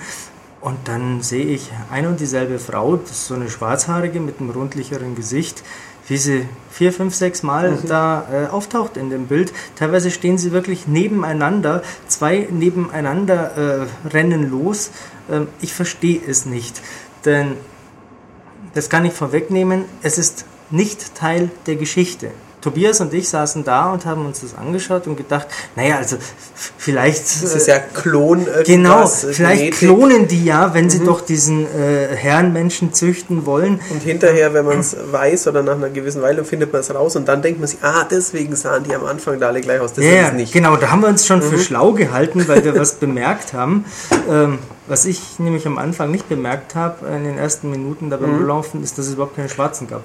[0.61, 4.51] Und dann sehe ich ein und dieselbe Frau, das ist so eine schwarzhaarige mit einem
[4.51, 5.61] rundlicheren Gesicht,
[6.07, 7.87] wie sie vier, fünf, sechs Mal mhm.
[7.87, 9.53] da äh, auftaucht in dem Bild.
[9.75, 14.91] Teilweise stehen sie wirklich nebeneinander, zwei nebeneinander äh, rennen los.
[15.31, 16.81] Ähm, ich verstehe es nicht,
[17.25, 17.55] denn
[18.73, 22.31] das kann ich vorwegnehmen, es ist nicht Teil der Geschichte.
[22.63, 26.15] Tobias und ich saßen da und haben uns das angeschaut und gedacht, naja, also
[26.77, 27.21] vielleicht.
[27.21, 28.47] Das ist ja Klon.
[28.65, 29.79] Genau, vielleicht Genetik.
[29.79, 31.05] klonen die ja, wenn sie mhm.
[31.05, 33.81] doch diesen äh, Herrenmenschen züchten wollen.
[33.89, 37.15] Und hinterher, wenn man es weiß oder nach einer gewissen Weile findet man es raus
[37.15, 39.93] und dann denkt man sich, ah, deswegen sahen die am Anfang da alle gleich aus.
[39.93, 40.53] Das ja, ist nicht.
[40.53, 41.49] Genau, da haben wir uns schon mhm.
[41.49, 43.85] für schlau gehalten, weil wir was bemerkt haben.
[44.29, 48.47] Ähm, was ich nämlich am Anfang nicht bemerkt habe, in den ersten Minuten dabei mhm.
[48.47, 50.03] Laufen, ist, dass es überhaupt keine Schwarzen gab.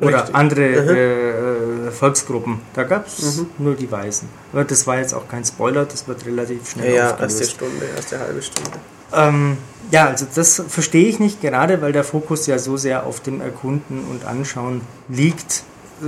[0.00, 0.34] Oder Richtig.
[0.34, 2.60] andere äh, Volksgruppen.
[2.74, 3.46] Da gab es mhm.
[3.58, 4.28] nur die Weißen.
[4.52, 7.86] Aber das war jetzt auch kein Spoiler, das wird relativ schnell Ja, ja erste Stunde,
[7.96, 8.78] erste halbe Stunde.
[9.12, 9.58] Ähm,
[9.90, 13.40] ja, also das verstehe ich nicht, gerade weil der Fokus ja so sehr auf dem
[13.40, 15.62] Erkunden und Anschauen liegt.
[16.02, 16.06] Äh,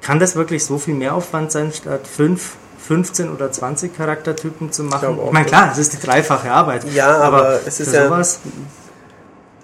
[0.00, 5.18] kann das wirklich so viel Mehraufwand sein, statt fünf 15 oder 20 Charaktertypen zu machen.
[5.18, 6.84] Ich, ich meine, klar, es ist die dreifache Arbeit.
[6.92, 8.04] Ja, aber, aber es ist ja.
[8.04, 8.40] Sowas,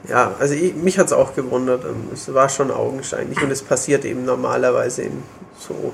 [0.09, 1.85] ja, also ich, mich hat es auch gewundert.
[1.85, 5.23] Ähm, es war schon augenscheinlich und es passiert eben normalerweise in
[5.59, 5.93] so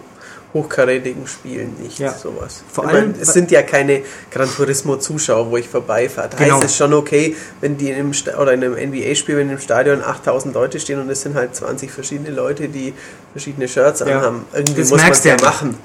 [0.55, 2.13] hochkarätigen Spielen nicht ja.
[2.13, 2.63] sowas.
[2.71, 6.31] Vor ich allem, meine, es sind ja keine Gran Turismo Zuschauer, wo ich vorbeifahre.
[6.31, 6.55] Da genau.
[6.57, 9.59] heißt es schon okay, wenn die in einem oder in einem NBA Spiel wenn im
[9.59, 12.95] Stadion 8000 Leute stehen und es sind halt 20 verschiedene Leute, die
[13.33, 14.07] verschiedene Shirts ja.
[14.07, 14.45] anhaben.
[14.55, 15.77] Irgendwie das muss man es ja machen.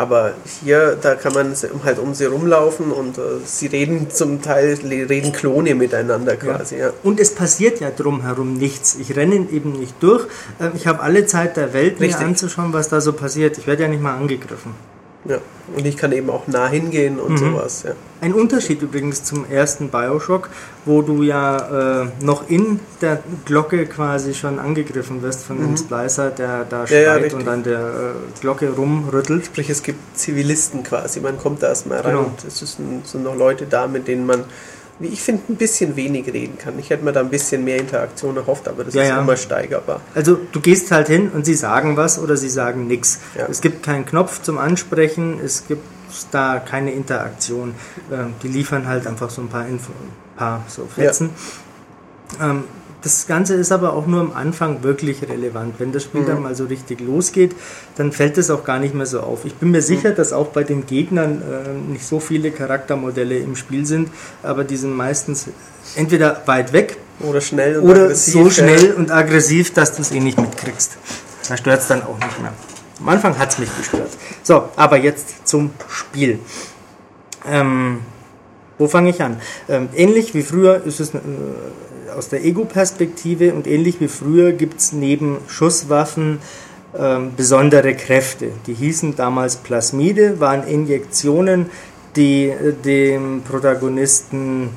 [0.00, 0.32] Aber
[0.64, 5.30] hier, da kann man halt um sie rumlaufen und äh, sie reden zum Teil, reden
[5.30, 6.76] Klone miteinander quasi.
[6.76, 6.86] Ja.
[6.86, 6.92] Ja.
[7.02, 8.96] Und es passiert ja drumherum nichts.
[8.98, 10.26] Ich renne eben nicht durch.
[10.58, 13.58] Ähm, ich habe alle Zeit der Welt, mir anzuschauen, was da so passiert.
[13.58, 14.72] Ich werde ja nicht mal angegriffen.
[15.26, 15.38] Ja,
[15.76, 17.36] und ich kann eben auch nah hingehen und mhm.
[17.36, 17.82] sowas.
[17.82, 17.92] Ja.
[18.22, 20.48] Ein Unterschied übrigens zum ersten Bioshock,
[20.86, 25.66] wo du ja äh, noch in der Glocke quasi schon angegriffen wirst von mhm.
[25.66, 29.44] dem Splicer, der da schreit ja, ja, und an der äh, Glocke rumrüttelt.
[29.44, 32.26] Sprich, es gibt Zivilisten quasi, man kommt da erstmal rein genau.
[32.26, 34.44] und es sind noch Leute da, mit denen man
[35.00, 36.78] wie ich finde, ein bisschen wenig reden kann.
[36.78, 39.20] Ich hätte mir da ein bisschen mehr Interaktion erhofft, aber das ja, ist ja.
[39.20, 40.02] immer steigerbar.
[40.14, 43.20] Also du gehst halt hin und sie sagen was oder sie sagen nichts.
[43.36, 43.46] Ja.
[43.48, 45.82] Es gibt keinen Knopf zum Ansprechen, es gibt
[46.30, 47.74] da keine Interaktion.
[48.12, 51.30] Ähm, die liefern halt einfach so ein paar Info, ein paar so Fetzen.
[52.40, 52.64] Ähm,
[53.02, 55.74] das Ganze ist aber auch nur am Anfang wirklich relevant.
[55.78, 56.26] Wenn das Spiel mhm.
[56.26, 57.54] dann mal so richtig losgeht,
[57.96, 59.44] dann fällt es auch gar nicht mehr so auf.
[59.44, 60.16] Ich bin mir sicher, mhm.
[60.16, 64.10] dass auch bei den Gegnern äh, nicht so viele Charaktermodelle im Spiel sind,
[64.42, 65.46] aber die sind meistens
[65.96, 68.94] entweder weit weg oder schnell und oder aggressiv, so schnell ja.
[68.94, 70.96] und aggressiv, dass du es eh nicht mitkriegst.
[71.48, 72.52] Da stört es dann auch nicht mehr.
[73.00, 74.10] Am Anfang hat es mich gestört.
[74.42, 76.38] So, aber jetzt zum Spiel.
[77.46, 78.00] Ähm,
[78.78, 79.40] wo fange ich an?
[79.68, 81.18] Ähm, ähnlich wie früher ist es äh,
[82.16, 86.38] aus der Ego-Perspektive und ähnlich wie früher gibt es neben Schusswaffen
[86.98, 88.50] ähm, besondere Kräfte.
[88.66, 91.66] Die hießen damals Plasmide, waren Injektionen,
[92.16, 94.70] die äh, dem Protagonisten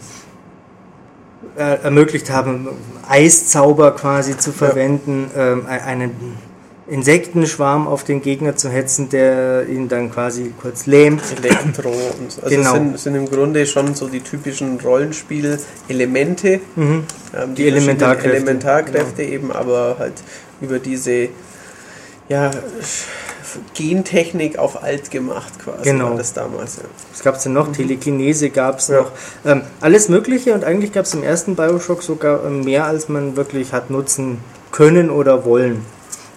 [1.58, 2.68] äh, ermöglicht haben,
[3.08, 5.54] Eiszauber quasi zu verwenden, ja.
[5.54, 6.12] ähm, einen
[6.94, 11.24] Insektenschwarm auf den Gegner zu hetzen, der ihn dann quasi kurz lähmt.
[11.44, 12.44] Elektro und so.
[12.44, 12.74] Also genau.
[12.74, 16.60] sind, sind im Grunde schon so die typischen Rollenspiel-Elemente.
[16.76, 17.06] Mhm.
[17.36, 18.30] Ähm, die, die Elementarkräfte.
[18.30, 19.34] Elementarkräfte genau.
[19.34, 20.14] eben, aber halt
[20.62, 21.30] über diese
[22.30, 22.52] ja,
[23.74, 26.12] Gentechnik auf alt gemacht quasi genau.
[26.12, 26.78] war das damals.
[26.78, 26.84] Ja.
[27.12, 27.70] Was gab es denn noch?
[27.70, 27.74] Mhm.
[27.74, 29.02] Telekinese gab es ja.
[29.02, 29.12] noch.
[29.46, 33.74] Ähm, alles Mögliche und eigentlich gab es im ersten Bioshock sogar mehr, als man wirklich
[33.74, 34.38] hat nutzen
[34.72, 35.84] können oder wollen.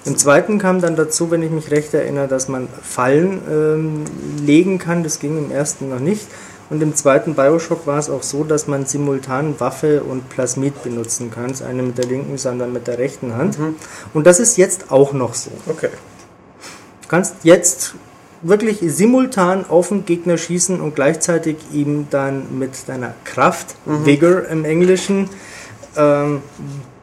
[0.06, 4.04] Im zweiten kam dann dazu, wenn ich mich recht erinnere, dass man Fallen ähm,
[4.44, 5.02] legen kann.
[5.02, 6.26] Das ging im ersten noch nicht.
[6.70, 11.30] Und im zweiten Bioshock war es auch so, dass man simultan Waffe und Plasmid benutzen
[11.30, 11.48] kann.
[11.48, 13.58] Das eine mit der linken, sondern mit der rechten Hand.
[13.58, 13.76] Mhm.
[14.14, 15.50] Und das ist jetzt auch noch so.
[15.68, 15.90] Okay.
[17.02, 17.94] Du kannst jetzt
[18.42, 24.06] wirklich simultan auf den Gegner schießen und gleichzeitig ihm dann mit deiner Kraft, mhm.
[24.06, 25.28] Vigor im Englischen,
[25.96, 26.42] ähm,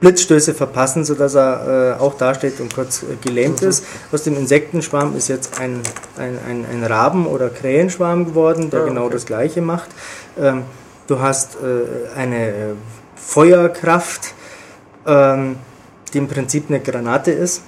[0.04, 3.70] Blitzstöße verpassen, sodass er äh, auch dasteht und kurz äh, gelähmt mhm.
[3.70, 3.86] ist.
[4.12, 5.80] Aus dem Insektenschwarm ist jetzt ein,
[6.18, 9.14] ein, ein, ein Raben- oder Krähenschwarm geworden, der ja, ah, genau okay.
[9.14, 9.90] das gleiche macht.
[10.38, 10.64] Ähm,
[11.08, 12.76] du hast äh, eine
[13.16, 14.34] Feuerkraft,
[15.08, 15.56] ähm,
[16.14, 17.62] die im Prinzip eine Granate ist.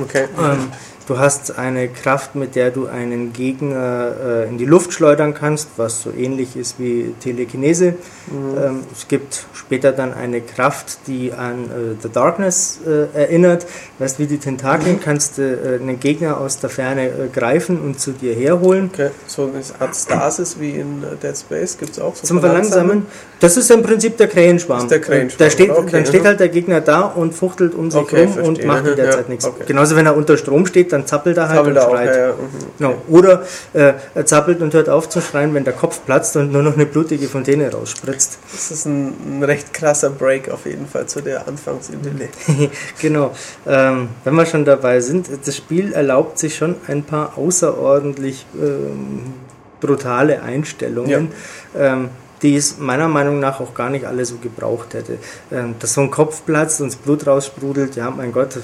[0.00, 0.28] Okay.
[0.38, 0.72] Ähm,
[1.06, 5.70] Du hast eine Kraft, mit der du einen Gegner äh, in die Luft schleudern kannst,
[5.76, 7.94] was so ähnlich ist wie Telekinese.
[8.30, 8.58] Mhm.
[8.62, 13.66] Ähm, es gibt später dann eine Kraft, die an äh, The Darkness äh, erinnert.
[13.98, 15.00] Weißt wie die Tentakeln mhm.
[15.00, 18.90] kannst du äh, einen Gegner aus der Ferne äh, greifen und zu dir herholen.
[18.92, 19.10] Okay.
[19.26, 23.06] So eine Art Stasis wie in äh, Dead Space gibt es auch so Zum Verlangsamen.
[23.40, 24.86] Das ist im Prinzip der Krähenschwarm.
[24.88, 25.48] der Krähenschwarm.
[25.48, 25.90] Da steht, okay.
[25.90, 28.94] Dann steht halt der Gegner da und fuchtelt um sich okay, rum und macht in
[28.96, 29.44] der Zeit nichts.
[29.44, 29.64] Okay.
[29.66, 32.08] Genauso wenn er unter Strom steht, dann zappelt er halt zappelt und schreit.
[32.08, 32.32] Auch, ja, ja.
[32.32, 32.48] Mhm.
[32.78, 32.94] Genau.
[33.08, 36.62] Oder äh, er zappelt und hört auf zu schreien, wenn der Kopf platzt und nur
[36.62, 38.38] noch eine blutige Fontäne rausspritzt.
[38.52, 42.28] Das ist ein, ein recht krasser Break auf jeden Fall zu der Anfangsidylle.
[43.00, 43.34] genau.
[43.66, 49.34] Ähm, wenn wir schon dabei sind, das Spiel erlaubt sich schon ein paar außerordentlich ähm,
[49.80, 51.28] brutale Einstellungen.
[51.74, 51.94] Ja.
[51.94, 52.10] Ähm,
[52.42, 55.18] die es meiner Meinung nach auch gar nicht alle so gebraucht hätte.
[55.50, 58.58] Ähm, dass so ein Kopf platzt und das Blut raussprudelt, ja, mein Gott,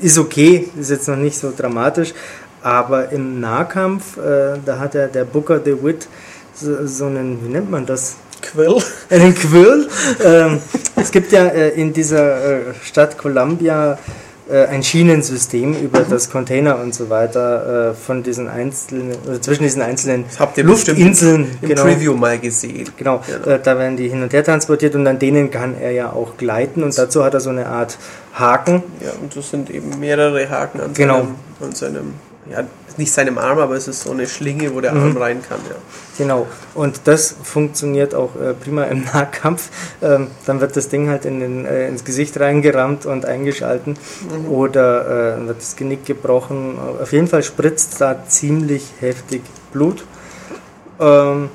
[0.00, 2.14] ist okay, ist jetzt noch nicht so dramatisch,
[2.62, 6.08] aber im Nahkampf, äh, da hat er der Booker DeWitt
[6.54, 8.16] so, so einen, wie nennt man das?
[8.40, 8.76] Quill.
[9.10, 9.88] Einen Quill.
[10.22, 10.60] ähm,
[10.96, 13.98] es gibt ja äh, in dieser äh, Stadt Columbia
[14.50, 16.10] äh, ein Schienensystem über mhm.
[16.10, 20.64] das Container und so weiter äh, von diesen einzelnen, oder zwischen diesen einzelnen habt ihr
[20.64, 21.56] Luftinseln.
[21.62, 22.90] Im genau, Preview mal gesehen.
[22.96, 23.56] Genau, genau.
[23.56, 26.36] Äh, da werden die hin und her transportiert und an denen kann er ja auch
[26.36, 27.96] gleiten und dazu hat er so eine Art
[28.34, 28.82] Haken.
[29.00, 31.18] Ja, und das sind eben mehrere Haken an genau.
[31.18, 32.14] seinem, an seinem
[32.50, 32.64] ja,
[32.96, 35.16] nicht seinem Arm, aber es ist so eine Schlinge, wo der Arm mhm.
[35.16, 35.58] rein kann.
[35.68, 35.76] Ja.
[36.18, 39.70] Genau, und das funktioniert auch äh, prima im Nahkampf.
[40.02, 43.96] Ähm, dann wird das Ding halt in den, äh, ins Gesicht reingerammt und eingeschalten
[44.28, 44.48] mhm.
[44.48, 46.78] oder äh, wird das Genick gebrochen.
[47.00, 50.04] Auf jeden Fall spritzt da ziemlich heftig Blut.
[51.00, 51.48] Ähm,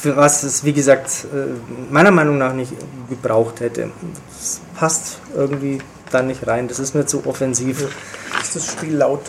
[0.00, 2.72] für was es, wie gesagt, äh, meiner Meinung nach nicht
[3.08, 3.90] gebraucht hätte.
[4.30, 6.68] Es passt irgendwie da nicht rein.
[6.68, 7.88] Das ist mir zu offensiv.
[8.42, 9.22] Ist das Spiel laut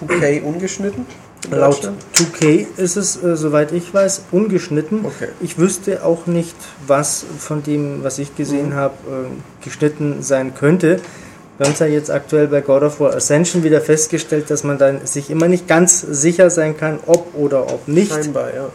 [0.00, 1.06] 2K ungeschnitten?
[1.50, 5.04] Laut 2K ist es, äh, soweit ich weiß, ungeschnitten.
[5.04, 5.28] Okay.
[5.40, 8.74] Ich wüsste auch nicht, was von dem, was ich gesehen mhm.
[8.74, 11.00] habe, äh, geschnitten sein könnte.
[11.58, 14.78] Wir haben es ja jetzt aktuell bei God of War Ascension wieder festgestellt, dass man
[14.78, 18.12] dann sich immer nicht ganz sicher sein kann, ob oder ob nicht.
[18.12, 18.70] Scheinbar, ja.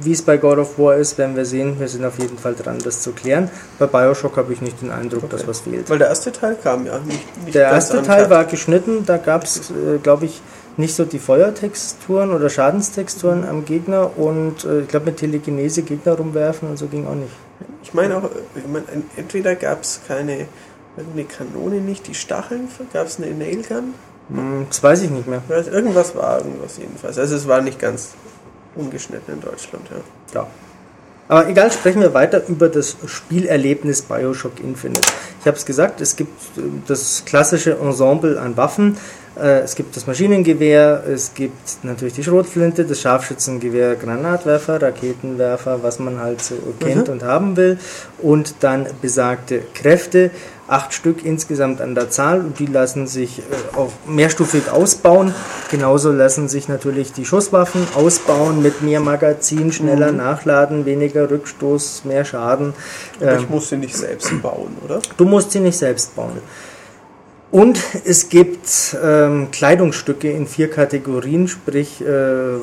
[0.00, 1.78] Wie es bei God of War ist, werden wir sehen.
[1.78, 3.50] Wir sind auf jeden Fall dran, das zu klären.
[3.78, 5.32] Bei Bioshock habe ich nicht den Eindruck, okay.
[5.32, 5.90] dass was fehlt.
[5.90, 7.44] Weil der erste Teil kam ja nicht.
[7.44, 10.40] nicht der erste Teil war geschnitten, da gab es, äh, glaube ich,
[10.76, 16.14] nicht so die Feuertexturen oder Schadenstexturen am Gegner und äh, ich glaube mit Telekinese Gegner
[16.14, 17.32] rumwerfen und so ging auch nicht.
[17.82, 18.84] Ich meine auch, ich mein,
[19.16, 20.46] entweder gab es keine
[20.96, 23.94] eine Kanone nicht, die Stacheln, gab es eine Nailgun?
[24.28, 25.42] Hm, das weiß ich nicht mehr.
[25.48, 27.18] Irgendwas war irgendwas jedenfalls.
[27.18, 28.10] Also es war nicht ganz
[28.74, 30.40] ungeschnitten in Deutschland, ja.
[30.40, 30.46] Ja.
[31.28, 35.08] Aber egal, sprechen wir weiter über das Spielerlebnis Bioshock Infinite.
[35.40, 38.98] Ich habe es gesagt, es gibt äh, das klassische Ensemble an Waffen.
[39.40, 45.98] Äh, es gibt das Maschinengewehr, es gibt natürlich die Schrotflinte, das Scharfschützengewehr, Granatwerfer, Raketenwerfer, was
[45.98, 47.14] man halt so kennt mhm.
[47.14, 47.78] und haben will.
[48.18, 50.30] Und dann besagte Kräfte,
[50.68, 53.42] acht Stück insgesamt an der Zahl und die lassen sich äh,
[53.76, 55.34] auch mehrstufig ausbauen.
[55.70, 60.18] Genauso lassen sich natürlich die Schusswaffen ausbauen mit mehr Magazin, schneller mhm.
[60.18, 62.74] nachladen, weniger Rückstoß, mehr Schaden.
[63.20, 65.00] Aber ich ähm, muss sie nicht selbst bauen, oder?
[65.16, 66.38] Du musst sie nicht selbst bauen.
[67.50, 72.56] Und es gibt ähm, Kleidungsstücke in vier Kategorien, sprich, äh,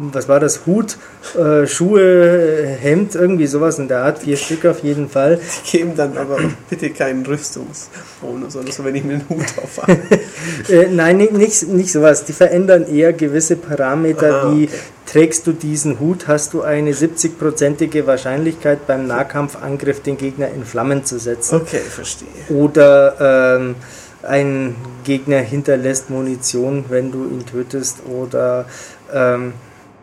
[0.00, 0.66] was war das?
[0.66, 0.96] Hut,
[1.38, 5.40] äh, Schuhe, Hemd, irgendwie sowas in der Art, vier Stück auf jeden Fall.
[5.66, 9.98] Die geben dann aber bitte keinen Rüstungsbonus oder so, wenn ich mir einen Hut aufhabe.
[10.68, 12.24] äh, nein, nicht, nicht sowas.
[12.24, 14.74] Die verändern eher gewisse Parameter Aha, wie okay
[15.10, 21.04] Trägst du diesen Hut, hast du eine 70-prozentige Wahrscheinlichkeit beim Nahkampfangriff den Gegner in Flammen
[21.04, 21.56] zu setzen.
[21.56, 22.28] Okay, verstehe.
[22.48, 23.74] Oder ähm,
[24.22, 28.02] ein Gegner hinterlässt Munition, wenn du ihn tötest.
[28.08, 28.66] Oder
[29.12, 29.54] ähm,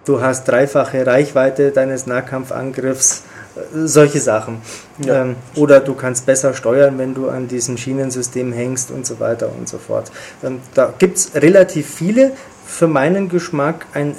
[0.07, 3.23] du hast dreifache Reichweite deines Nahkampfangriffs.
[3.55, 4.61] Äh, solche Sachen.
[4.99, 5.23] Ja.
[5.23, 9.49] Ähm, oder du kannst besser steuern, wenn du an diesem Schienensystem hängst und so weiter
[9.57, 10.11] und so fort.
[10.43, 12.31] Ähm, da gibt es relativ viele.
[12.65, 14.15] Für meinen Geschmack ein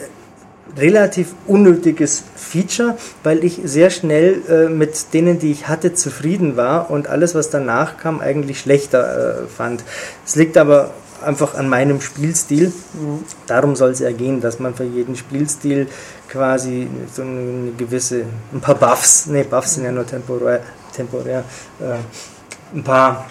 [0.77, 6.91] relativ unnötiges Feature, weil ich sehr schnell äh, mit denen, die ich hatte, zufrieden war
[6.91, 9.83] und alles, was danach kam, eigentlich schlechter äh, fand.
[10.27, 10.91] Es liegt aber
[11.23, 12.73] einfach an meinem Spielstil.
[12.95, 13.25] Mhm.
[13.47, 15.89] Darum soll es ja gehen, dass man für jeden Spielstil
[16.29, 20.61] quasi so eine gewisse, ein paar Buffs, ne, Buffs sind ja nur temporär,
[20.95, 21.45] temporär
[21.81, 23.27] äh, ein paar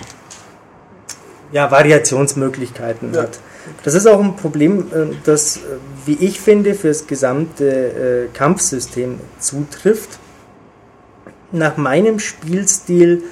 [1.51, 3.23] ja, Variationsmöglichkeiten ja.
[3.23, 3.39] hat.
[3.83, 5.59] Das ist auch ein Problem, äh, das, äh,
[6.05, 10.19] wie ich finde, für das gesamte äh, Kampfsystem zutrifft.
[11.51, 13.23] Nach meinem Spielstil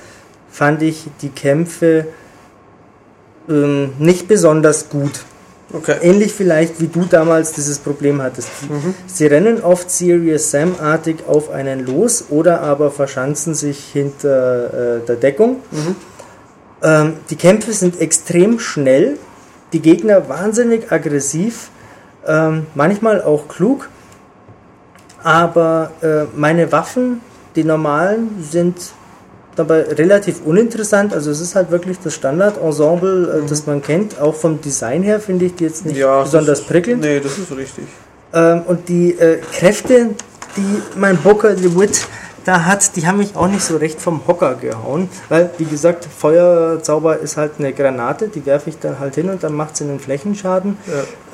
[0.49, 2.07] fand ich die Kämpfe
[3.49, 5.23] ähm, nicht besonders gut.
[5.73, 5.97] Okay.
[6.01, 8.49] Ähnlich vielleicht wie du damals dieses Problem hattest.
[8.69, 8.93] Mhm.
[9.07, 15.15] Sie rennen oft Serious Sam-artig auf einen los oder aber verschanzen sich hinter äh, der
[15.15, 15.57] Deckung.
[15.71, 15.95] Mhm.
[16.83, 19.17] Ähm, die Kämpfe sind extrem schnell
[19.73, 21.69] die Gegner wahnsinnig aggressiv,
[22.25, 23.89] ähm, manchmal auch klug,
[25.23, 27.21] aber äh, meine Waffen,
[27.55, 28.75] die normalen, sind
[29.55, 31.13] dabei relativ uninteressant.
[31.13, 33.47] Also es ist halt wirklich das Standard-Ensemble, äh, mhm.
[33.47, 34.19] das man kennt.
[34.19, 37.01] Auch vom Design her finde ich die jetzt nicht ja, besonders ist, prickelnd.
[37.01, 37.85] Nee, das ist richtig.
[38.33, 40.09] Ähm, und die äh, Kräfte,
[40.57, 42.07] die mein Booker the Wit
[42.45, 46.05] da hat, die haben mich auch nicht so recht vom Hocker gehauen, weil, wie gesagt,
[46.05, 49.83] Feuerzauber ist halt eine Granate, die werfe ich dann halt hin und dann macht sie
[49.83, 50.77] einen Flächenschaden.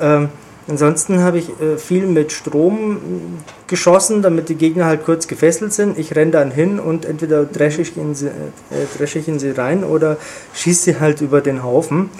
[0.00, 0.16] Ja.
[0.16, 0.30] Ähm,
[0.72, 5.98] ansonsten habe ich äh, viel mit Strom geschossen, damit die Gegner halt kurz gefesselt sind.
[5.98, 9.84] Ich renne dann hin und entweder dresche ich, in sie, äh, ich in sie rein
[9.84, 10.16] oder
[10.54, 12.10] schieße sie halt über den Haufen.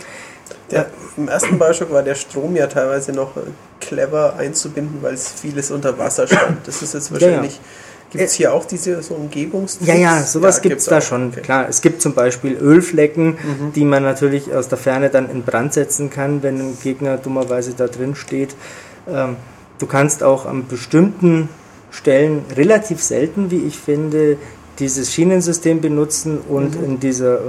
[0.70, 0.86] Der,
[1.16, 3.32] Im ersten Bioshock war der Strom ja teilweise noch
[3.80, 6.66] clever einzubinden, weil es vieles unter Wasser stand.
[6.66, 7.54] Das ist jetzt wahrscheinlich...
[7.54, 9.88] Ja, ja Gibt es hier auch diese so Umgebungstricks?
[9.88, 11.02] Ja, ja, sowas ja, gibt es da auch.
[11.02, 11.28] schon.
[11.28, 11.40] Okay.
[11.40, 13.72] Klar, es gibt zum Beispiel Ölflecken, mhm.
[13.74, 17.72] die man natürlich aus der Ferne dann in Brand setzen kann, wenn ein Gegner dummerweise
[17.74, 18.54] da drin steht.
[19.08, 19.36] Ähm,
[19.78, 21.48] du kannst auch an bestimmten
[21.90, 24.36] Stellen relativ selten, wie ich finde,
[24.78, 26.84] dieses Schienensystem benutzen und mhm.
[26.84, 27.40] in dieser äh,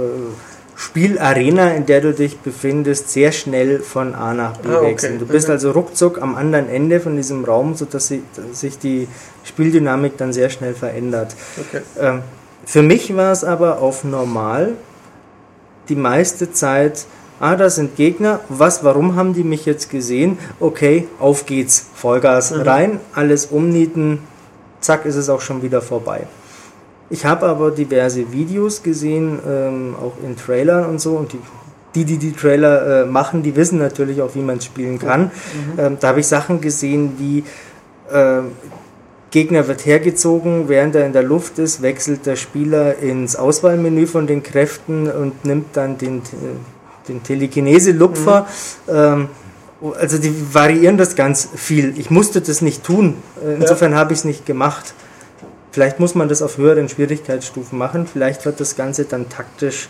[0.84, 4.86] Spielarena, in der du dich befindest, sehr schnell von A nach B ah, okay.
[4.88, 5.18] wechseln.
[5.18, 5.52] Du bist okay.
[5.52, 8.12] also ruckzuck am anderen Ende von diesem Raum, sodass
[8.52, 9.08] sich die
[9.44, 11.34] Spieldynamik dann sehr schnell verändert.
[11.58, 11.80] Okay.
[11.98, 12.20] Ähm,
[12.66, 14.72] für mich war es aber auf normal
[15.88, 17.06] die meiste Zeit,
[17.40, 20.38] ah, da sind Gegner, was, warum haben die mich jetzt gesehen?
[20.60, 22.60] Okay, auf geht's, Vollgas mhm.
[22.60, 24.18] rein, alles umnieten,
[24.80, 26.26] zack, ist es auch schon wieder vorbei.
[27.10, 31.38] Ich habe aber diverse Videos gesehen, ähm, auch in Trailern und so, und die,
[31.94, 35.24] die, die die Trailer äh, machen, die wissen natürlich auch, wie man es spielen kann.
[35.24, 35.30] Mhm.
[35.78, 37.44] Ähm, da habe ich Sachen gesehen wie
[38.12, 38.42] äh,
[39.34, 44.28] Gegner wird hergezogen, während er in der Luft ist, wechselt der Spieler ins Auswahlmenü von
[44.28, 46.22] den Kräften und nimmt dann den,
[47.08, 48.46] den Telekinese-Lupfer.
[48.86, 48.94] Mhm.
[48.94, 49.28] Ähm,
[49.98, 51.98] also die variieren das ganz viel.
[51.98, 53.16] Ich musste das nicht tun.
[53.44, 53.98] Äh, insofern ja.
[53.98, 54.94] habe ich es nicht gemacht.
[55.74, 58.06] Vielleicht muss man das auf höheren Schwierigkeitsstufen machen.
[58.06, 59.88] Vielleicht wird das Ganze dann taktisch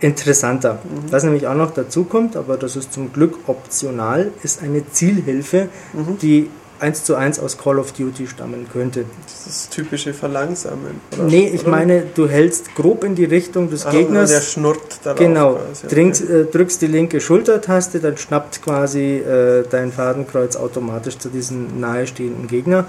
[0.00, 0.78] interessanter.
[0.82, 1.12] Mhm.
[1.12, 5.68] Was nämlich auch noch dazu kommt, aber das ist zum Glück optional, ist eine Zielhilfe,
[5.92, 6.16] mhm.
[6.22, 6.48] die
[6.80, 9.04] eins zu eins aus Call of Duty stammen könnte.
[9.26, 11.00] Das typische Verlangsamen.
[11.12, 11.24] Oder?
[11.24, 11.70] Nee, ich oder?
[11.70, 14.30] meine, du hältst grob in die Richtung des ah, Gegners.
[14.30, 15.18] Der schnurrt darauf.
[15.18, 15.54] Genau.
[15.54, 15.86] Quasi.
[15.86, 21.80] Trinkst, äh, drückst die linke Schultertaste, dann schnappt quasi äh, dein Fadenkreuz automatisch zu diesem
[21.80, 22.86] nahestehenden Gegner.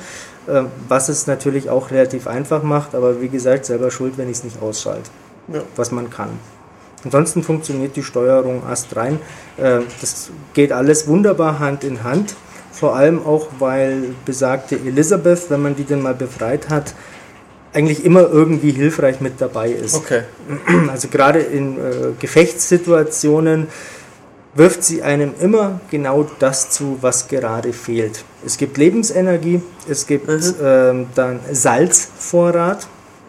[0.48, 4.38] Äh, was es natürlich auch relativ einfach macht, aber wie gesagt, selber schuld, wenn ich
[4.38, 5.10] es nicht ausschalte.
[5.54, 5.62] Ja.
[5.76, 6.30] Was man kann.
[7.04, 9.20] Ansonsten funktioniert die Steuerung astrein.
[9.58, 12.36] Äh, das geht alles wunderbar Hand in Hand.
[12.82, 16.96] Vor allem auch, weil besagte Elisabeth, wenn man die denn mal befreit hat,
[17.74, 19.94] eigentlich immer irgendwie hilfreich mit dabei ist.
[19.94, 20.24] Okay.
[20.92, 21.82] Also gerade in äh,
[22.20, 23.68] Gefechtssituationen
[24.56, 28.26] wirft sie einem immer genau das zu, was gerade fehlt.
[28.44, 30.56] Es gibt Lebensenergie, es gibt mhm.
[30.64, 32.88] ähm, dann Salzvorrat,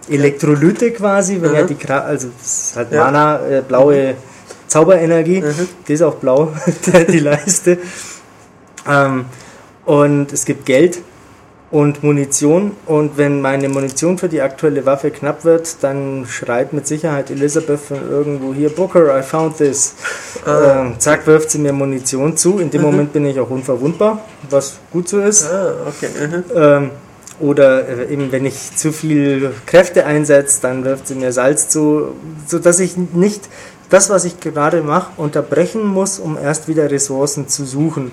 [0.08, 1.56] Elektrolyte quasi, wenn mhm.
[1.56, 3.04] ja die also das ist halt ja.
[3.04, 4.14] Mana, äh, blaue
[4.66, 5.68] Zauberenergie, mhm.
[5.86, 6.54] die ist auch blau,
[7.12, 7.76] die Leiste.
[8.88, 9.26] Ähm,
[9.84, 11.02] und es gibt Geld
[11.72, 12.72] und Munition.
[12.86, 17.80] Und wenn meine Munition für die aktuelle Waffe knapp wird, dann schreit mit Sicherheit Elizabeth
[17.80, 19.94] von irgendwo hier, Booker, I found this.
[20.44, 20.82] Ah.
[20.82, 22.58] Ähm, zack, wirft sie mir Munition zu.
[22.58, 22.86] In dem mhm.
[22.86, 25.50] Moment bin ich auch unverwundbar, was gut so ist.
[25.50, 26.10] Ah, okay.
[26.20, 26.44] Mhm.
[26.54, 26.90] Ähm,
[27.40, 32.14] oder äh, eben, wenn ich zu viel Kräfte einsetze, dann wirft sie mir Salz zu,
[32.46, 33.48] sodass ich nicht
[33.88, 38.12] das, was ich gerade mache, unterbrechen muss, um erst wieder Ressourcen zu suchen.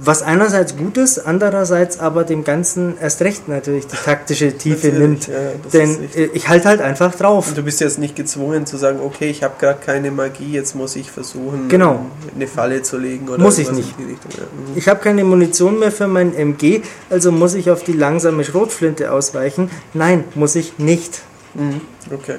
[0.00, 5.26] Was einerseits gut ist, andererseits aber dem Ganzen erst recht natürlich die taktische Tiefe nimmt.
[5.26, 5.34] Ja,
[5.72, 7.48] Denn ich halte halt einfach drauf.
[7.48, 10.76] Und du bist jetzt nicht gezwungen zu sagen, okay, ich habe gerade keine Magie, jetzt
[10.76, 12.06] muss ich versuchen, genau.
[12.34, 13.94] eine Falle zu legen oder Muss ich nicht.
[13.98, 14.04] Ja.
[14.06, 14.76] Mhm.
[14.76, 19.10] Ich habe keine Munition mehr für mein MG, also muss ich auf die langsame Schrotflinte
[19.12, 19.70] ausweichen.
[19.94, 21.22] Nein, muss ich nicht.
[21.54, 21.80] Mhm.
[22.12, 22.36] Okay.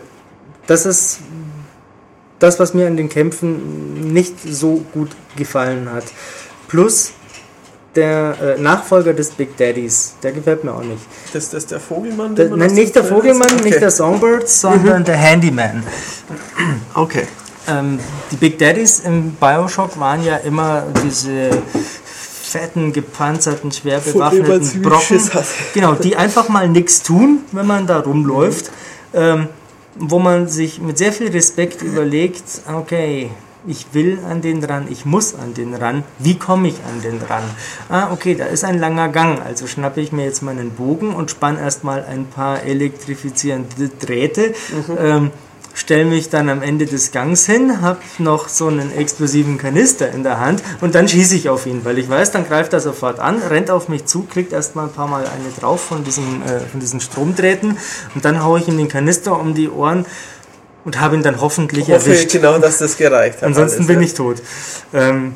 [0.66, 1.20] Das ist
[2.40, 6.06] das, was mir an den Kämpfen nicht so gut gefallen hat.
[6.70, 7.12] Plus,
[7.96, 10.16] der äh, Nachfolger des Big Daddies.
[10.22, 11.02] Der gefällt mir auch nicht.
[11.34, 12.36] Das, das ist der Vogelmann?
[12.36, 13.64] Der, nein, nicht der Vogelmann, okay.
[13.64, 15.06] nicht der Songbird, sondern mhm.
[15.06, 15.84] der Handyman.
[16.94, 17.28] Okay.
[17.68, 18.00] Ähm,
[18.32, 25.22] die Big Daddies im Bioshock waren ja immer diese fetten, gepanzerten, schwer bewaffneten Brocken.
[25.74, 28.72] Genau, die einfach mal nichts tun, wenn man da rumläuft.
[29.14, 29.20] Mhm.
[29.20, 29.48] Ähm,
[30.00, 33.30] wo man sich mit sehr viel Respekt überlegt, okay,
[33.68, 37.22] ich will an den ran, ich muss an den ran, wie komme ich an den
[37.22, 37.44] ran?
[37.90, 41.32] Ah, okay, da ist ein langer Gang, also schnappe ich mir jetzt meinen Bogen und
[41.32, 44.54] spanne erstmal ein paar elektrifizierende Drähte.
[44.88, 44.98] Mhm.
[44.98, 45.32] Ähm,
[45.74, 50.24] stelle mich dann am Ende des Gangs hin, habe noch so einen explosiven Kanister in
[50.24, 53.20] der Hand und dann schieße ich auf ihn, weil ich weiß, dann greift er sofort
[53.20, 56.60] an, rennt auf mich zu, kriegt erstmal ein paar Mal eine drauf von diesen, äh,
[56.60, 57.78] von diesen Stromdrähten
[58.16, 60.06] und dann haue ich ihm den Kanister um die Ohren
[60.90, 62.32] und habe ihn dann hoffentlich ich hoffe erwischt.
[62.32, 63.44] genau, dass das gereicht hat.
[63.44, 64.06] Ansonsten alles, bin ja.
[64.08, 64.42] ich tot.
[64.92, 65.34] Ähm,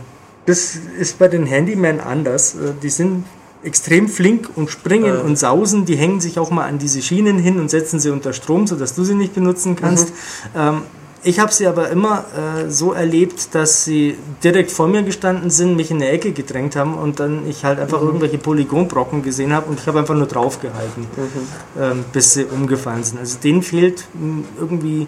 [0.48, 2.56] das ist bei den Handyman anders.
[2.56, 3.26] Äh, die sind
[3.64, 5.20] extrem flink und springen äh.
[5.20, 5.86] und sausen.
[5.86, 8.96] Die hängen sich auch mal an diese Schienen hin und setzen sie unter Strom, sodass
[8.96, 10.10] du sie nicht benutzen kannst.
[10.10, 10.60] Mhm.
[10.60, 10.82] Ähm,
[11.26, 15.78] ich habe sie aber immer äh, so erlebt, dass sie direkt vor mir gestanden sind,
[15.78, 18.08] mich in eine Ecke gedrängt haben und dann ich halt einfach mhm.
[18.08, 21.82] irgendwelche Polygonbrocken gesehen habe und ich habe einfach nur draufgehalten, mhm.
[21.82, 23.20] ähm, bis sie umgefallen sind.
[23.20, 25.08] Also denen fehlt hm, irgendwie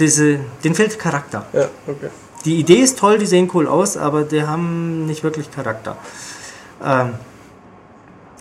[0.00, 1.46] diese, denen fehlt Charakter.
[1.52, 2.08] Ja, okay.
[2.44, 5.96] Die Idee ist toll, die sehen cool aus, aber die haben nicht wirklich Charakter.
[6.82, 7.14] Ähm,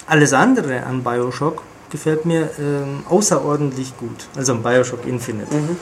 [0.07, 4.28] alles andere an Bioshock gefällt mir ähm, außerordentlich gut.
[4.36, 5.53] Also an Bioshock Infinite.
[5.53, 5.78] Mhm.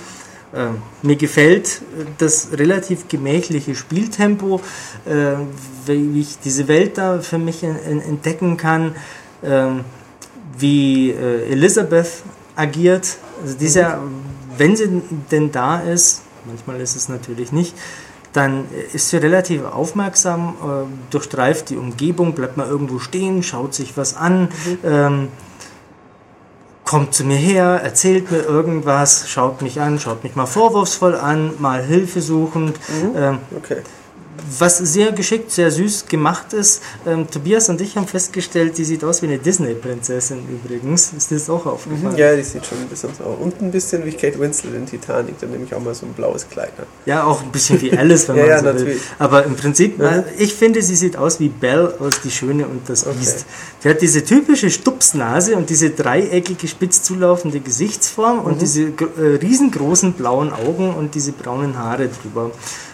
[0.56, 1.82] Ähm, mir gefällt
[2.18, 4.62] das relativ gemächliche Spieltempo,
[5.06, 5.36] äh,
[5.86, 8.96] wie ich diese Welt da für mich en en entdecken kann,
[9.44, 9.82] ähm,
[10.58, 12.24] wie äh, Elizabeth
[12.56, 13.18] agiert.
[13.44, 14.27] Also dieser mhm
[14.58, 15.02] wenn sie
[15.32, 17.76] denn da ist, manchmal ist es natürlich nicht,
[18.34, 23.98] dann ist sie relativ aufmerksam, äh, durchstreift die Umgebung, bleibt mal irgendwo stehen, schaut sich
[23.98, 24.78] was an, mhm.
[24.84, 25.28] ähm,
[26.84, 31.54] kommt zu mir her, erzählt mir irgendwas, schaut mich an, schaut mich mal vorwurfsvoll an,
[31.60, 32.78] mal hilfesuchend.
[32.90, 33.12] Mhm.
[33.16, 33.82] Ähm, okay
[34.60, 36.82] was sehr geschickt, sehr süß gemacht ist.
[37.06, 41.14] Ähm, Tobias und ich haben festgestellt, die sieht aus wie eine Disney-Prinzessin übrigens.
[41.16, 42.14] Ist das auch aufgefallen?
[42.14, 43.38] Mhm, ja, die sieht schon ein bisschen so aus.
[43.40, 46.14] Und ein bisschen wie Kate Winslet in Titanic, da nehme ich auch mal so ein
[46.14, 46.86] blaues Kleid an.
[47.06, 48.96] Ja, auch ein bisschen wie Alice, wenn ja, man ja, so natürlich.
[48.96, 49.02] will.
[49.20, 50.24] Aber im Prinzip, mhm.
[50.38, 53.16] ich finde, sie sieht aus wie Belle aus Die Schöne und das okay.
[53.20, 53.46] Biest.
[53.80, 58.46] Sie hat diese typische Stupsnase und diese dreieckige, spitz zulaufende Gesichtsform mhm.
[58.46, 62.52] und diese äh, riesengroßen blauen Augen und diese braunen Haare drüber.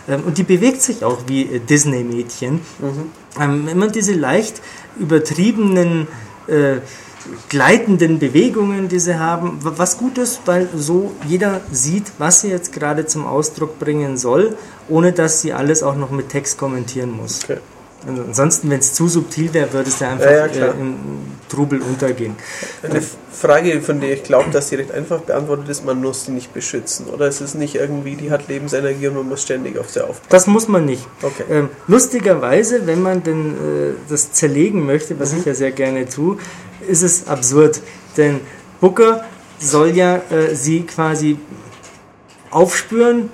[0.07, 2.61] Ähm, und die bewegt sich auch wie äh, Disney-Mädchen.
[2.79, 3.11] Mhm.
[3.39, 4.61] Ähm, immer diese leicht
[4.97, 6.07] übertriebenen,
[6.47, 6.77] äh,
[7.49, 12.73] gleitenden Bewegungen, die sie haben, was gut ist, weil so jeder sieht, was sie jetzt
[12.73, 14.57] gerade zum Ausdruck bringen soll,
[14.89, 17.43] ohne dass sie alles auch noch mit Text kommentieren muss.
[17.43, 17.59] Okay.
[18.07, 20.95] Also ansonsten, wenn es zu subtil wäre, würde es ja einfach Ja, ja, äh, im
[21.49, 22.35] Trubel untergehen.
[22.81, 23.01] Eine
[23.31, 26.53] Frage, von der ich glaube, dass sie recht einfach beantwortet ist, man muss sie nicht
[26.53, 27.07] beschützen.
[27.07, 30.27] Oder ist es nicht irgendwie, die hat Lebensenergie und man muss ständig auf sie aufpassen?
[30.29, 31.07] Das muss man nicht.
[31.21, 31.43] Okay.
[31.49, 36.37] Ähm, lustigerweise, wenn man denn äh, das zerlegen möchte, was ich ja sehr gerne tue,
[36.87, 37.81] ist es absurd.
[38.17, 38.41] Denn
[38.81, 39.23] Booker
[39.59, 41.37] soll ja äh, sie quasi
[42.51, 43.29] aufspüren,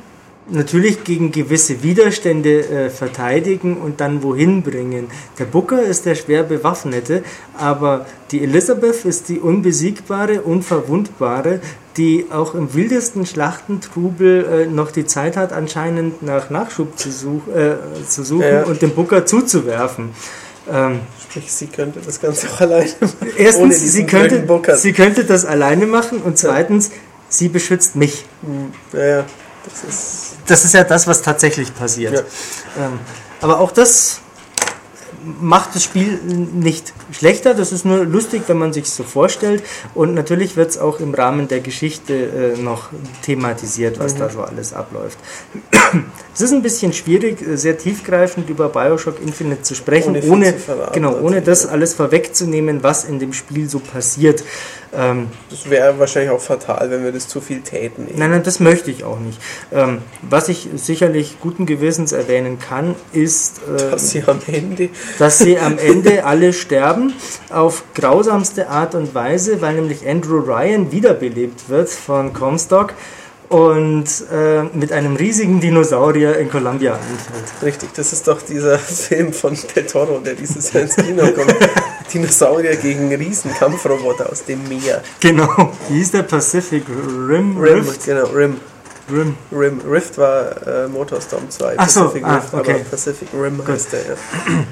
[0.51, 5.07] natürlich gegen gewisse Widerstände äh, verteidigen und dann wohin bringen.
[5.37, 7.23] Der Booker ist der schwer bewaffnete,
[7.57, 11.59] aber die Elizabeth ist die unbesiegbare, unverwundbare,
[11.97, 17.47] die auch im wildesten Schlachtentrubel äh, noch die Zeit hat, anscheinend nach Nachschub zu, such,
[17.55, 17.75] äh,
[18.07, 18.63] zu suchen Ja.
[18.63, 20.09] und den Booker zuzuwerfen.
[20.71, 23.13] Ähm, Sprich, sie könnte das Ganze auch alleine machen.
[23.37, 24.45] erstens, sie könnte,
[24.77, 26.91] sie könnte das alleine machen und zweitens,
[27.27, 28.25] sie beschützt mich.
[28.43, 29.25] Hm, Ja, ja,
[29.65, 30.28] das ist.
[30.49, 32.13] Das ist ja das, was tatsächlich passiert.
[32.77, 32.85] Ja.
[32.85, 32.99] Ähm,
[33.41, 34.19] aber auch das
[35.41, 37.53] macht das Spiel nicht schlechter.
[37.53, 39.63] Das ist nur lustig, wenn man sich so vorstellt.
[39.93, 42.89] Und natürlich wird es auch im Rahmen der Geschichte äh, noch
[43.23, 44.19] thematisiert, was Mhm.
[44.19, 45.17] da so alles abläuft.
[46.33, 50.53] es ist ein bisschen schwierig, äh, sehr tiefgreifend über Bioshock Infinite zu sprechen, Ohne ohne,
[50.53, 54.43] zu verraten, genau, ohne das alles vorwegzunehmen, was in dem Spiel so passiert.
[54.91, 58.07] Ähm, Das wäre wahrscheinlich auch fatal, wenn wir das zu viel täten.
[58.15, 59.39] Nein, nein, das möchte ich auch nicht.
[59.71, 64.89] Ähm, was ich sicherlich guten Gewissens erwähnen kann, ist, äh, Dass sie am Ende.
[65.19, 67.13] dass sie am Ende alle sterben
[67.51, 72.93] auf grausamste Art und Weise, weil nämlich Andrew Ryan wiederbelebt wird von Comstock
[73.49, 77.63] und äh, mit einem riesigen Dinosaurier in Columbia einfällt.
[77.63, 78.77] Richtig, das ist doch dieser
[79.07, 81.55] Film von Del Toro, der dieses Jahr ins Kino kommt.
[82.13, 85.01] Dinosaurier gegen Riesenkampfroboter aus dem Meer.
[85.19, 87.57] Genau, wie hieß der Pacific Rim?
[87.57, 88.05] Rim, Rift?
[88.05, 88.57] genau, Rim.
[89.11, 89.35] Rim.
[89.51, 89.81] Rim.
[89.89, 91.75] Rift war äh, Motorstorm 2.
[91.77, 92.85] Ach so, Pacific ah, Rift, aber okay.
[92.89, 94.15] Pacific Rim heißt der, ja.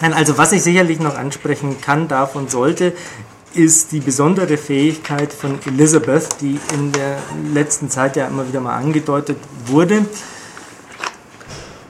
[0.00, 2.92] Nein, also was ich sicherlich noch ansprechen kann, darf und sollte,
[3.54, 7.18] ist die besondere Fähigkeit von Elizabeth, die in der
[7.52, 10.06] letzten Zeit ja immer wieder mal angedeutet wurde.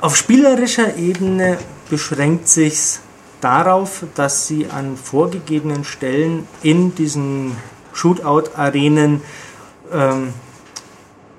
[0.00, 1.58] Auf spielerischer Ebene
[1.88, 3.00] beschränkt sich's
[3.42, 7.56] darauf, dass sie an vorgegebenen Stellen in diesen
[7.92, 9.20] Shootout-Arenen
[9.92, 10.32] ähm,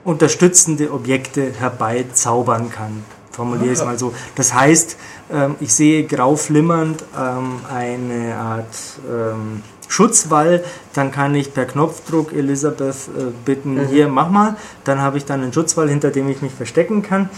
[0.04, 3.04] unterstützende Objekte herbeizaubern kann.
[3.32, 4.14] Formuliere ich es mal so.
[4.36, 4.98] Das heißt,
[5.32, 8.76] ähm, ich sehe grau flimmernd ähm, eine Art
[9.10, 15.18] ähm, Schutzwall, dann kann ich per Knopfdruck Elisabeth äh, bitten, hier mach mal, dann habe
[15.18, 17.30] ich dann einen Schutzwall, hinter dem ich mich verstecken kann.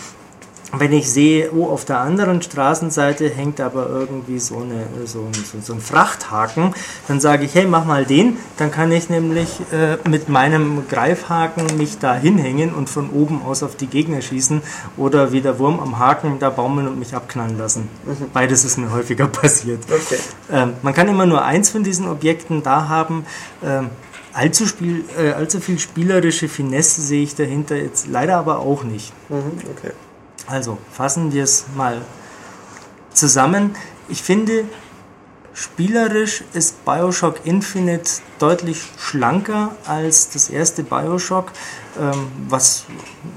[0.73, 5.33] Wenn ich sehe, oh, auf der anderen Straßenseite hängt aber irgendwie so, eine, so, ein,
[5.33, 6.73] so, so ein Frachthaken,
[7.07, 11.77] dann sage ich, hey, mach mal den, dann kann ich nämlich äh, mit meinem Greifhaken
[11.77, 14.61] mich da hinhängen und von oben aus auf die Gegner schießen
[14.97, 17.87] oder wie der Wurm am Haken da baumeln und mich abknallen lassen.
[18.33, 19.83] Beides ist mir häufiger passiert.
[19.85, 20.19] Okay.
[20.51, 23.25] Ähm, man kann immer nur eins von diesen Objekten da haben.
[23.63, 23.89] Ähm,
[24.33, 29.13] allzu, Spiel, äh, allzu viel spielerische Finesse sehe ich dahinter jetzt leider aber auch nicht.
[29.29, 29.91] Mhm, okay.
[30.47, 32.01] Also fassen wir es mal
[33.13, 33.75] zusammen.
[34.09, 34.65] Ich finde,
[35.53, 41.51] spielerisch ist Bioshock Infinite deutlich schlanker als das erste Bioshock,
[42.49, 42.85] was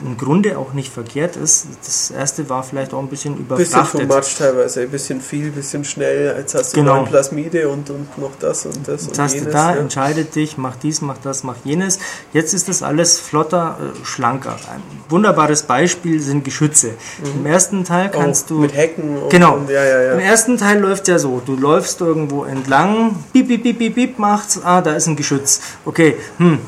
[0.04, 1.66] im Grunde auch nicht verkehrt ist.
[1.84, 4.08] Das erste war vielleicht auch ein bisschen Bisschen too überfrachtet.
[4.08, 6.34] much teilweise, ein bisschen viel, ein bisschen schnell.
[6.38, 6.96] Jetzt hast du Genau.
[6.96, 9.52] neun Plasmide und, und noch das und das Jetzt und hast du jenes.
[9.52, 9.80] da, ja.
[9.80, 11.98] entscheidet dich, mach dies, mach das, mach jenes.
[12.32, 14.56] Jetzt ist das alles flotter, äh, schlanker.
[14.72, 16.90] Ein wunderbares Beispiel sind Geschütze.
[17.34, 19.54] Im ersten Teil kannst oh, du mit Hecken und, Genau.
[19.56, 23.62] und ja, ja, Im ersten Teil läuft ja so, du läufst irgendwo entlang, piep, piep,
[23.62, 25.60] piep, piep, piep, macht's, ah, da ist ein Geschütz.
[25.84, 26.58] Okay, hm,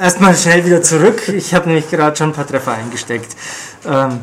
[0.00, 3.36] erstmal schnell wieder zurück, ich habe nämlich gerade schon ein paar Treffer eingesteckt.
[3.86, 4.20] Ähm,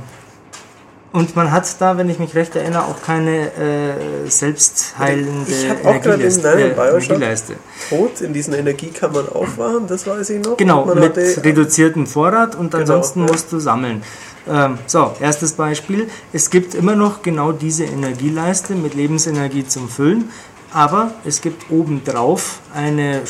[1.11, 5.77] und man hat da, wenn ich mich recht erinnere, auch keine äh, selbstheilende Ich hab
[5.83, 6.37] auch gerade Energieleiste.
[6.39, 7.55] in deinem äh, Bioshock-.
[7.89, 10.57] Tot in diesen Energiekammern aufwachen, das weiß ich noch.
[10.57, 13.31] Genau, mit hatte- reduziertem Vorrat und Genau, ansonsten ja.
[13.31, 14.03] musst du sammeln.
[14.47, 16.07] Ähm, so, erstes Beispiel.
[16.31, 20.29] Es gibt immer noch genau diese Energieleiste mit Lebensenergie zum Füllen,
[20.71, 23.21] aber es gibt obendrauf eine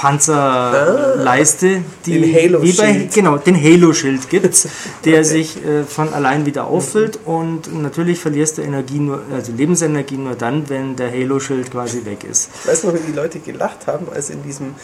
[0.00, 4.68] Schutzpanzerleiste, die Den Halo wie bei, genau, den Halo-Schild gibt,
[5.04, 5.22] der Okay.
[5.24, 10.34] sich äh, von allein wieder auffüllt und natürlich verlierst du Energie nur, also Lebensenergie nur
[10.34, 12.50] dann, wenn der Halo-Schild quasi weg ist.
[12.62, 14.74] Ich weiß noch, wie die Leute gelacht haben, als in diesem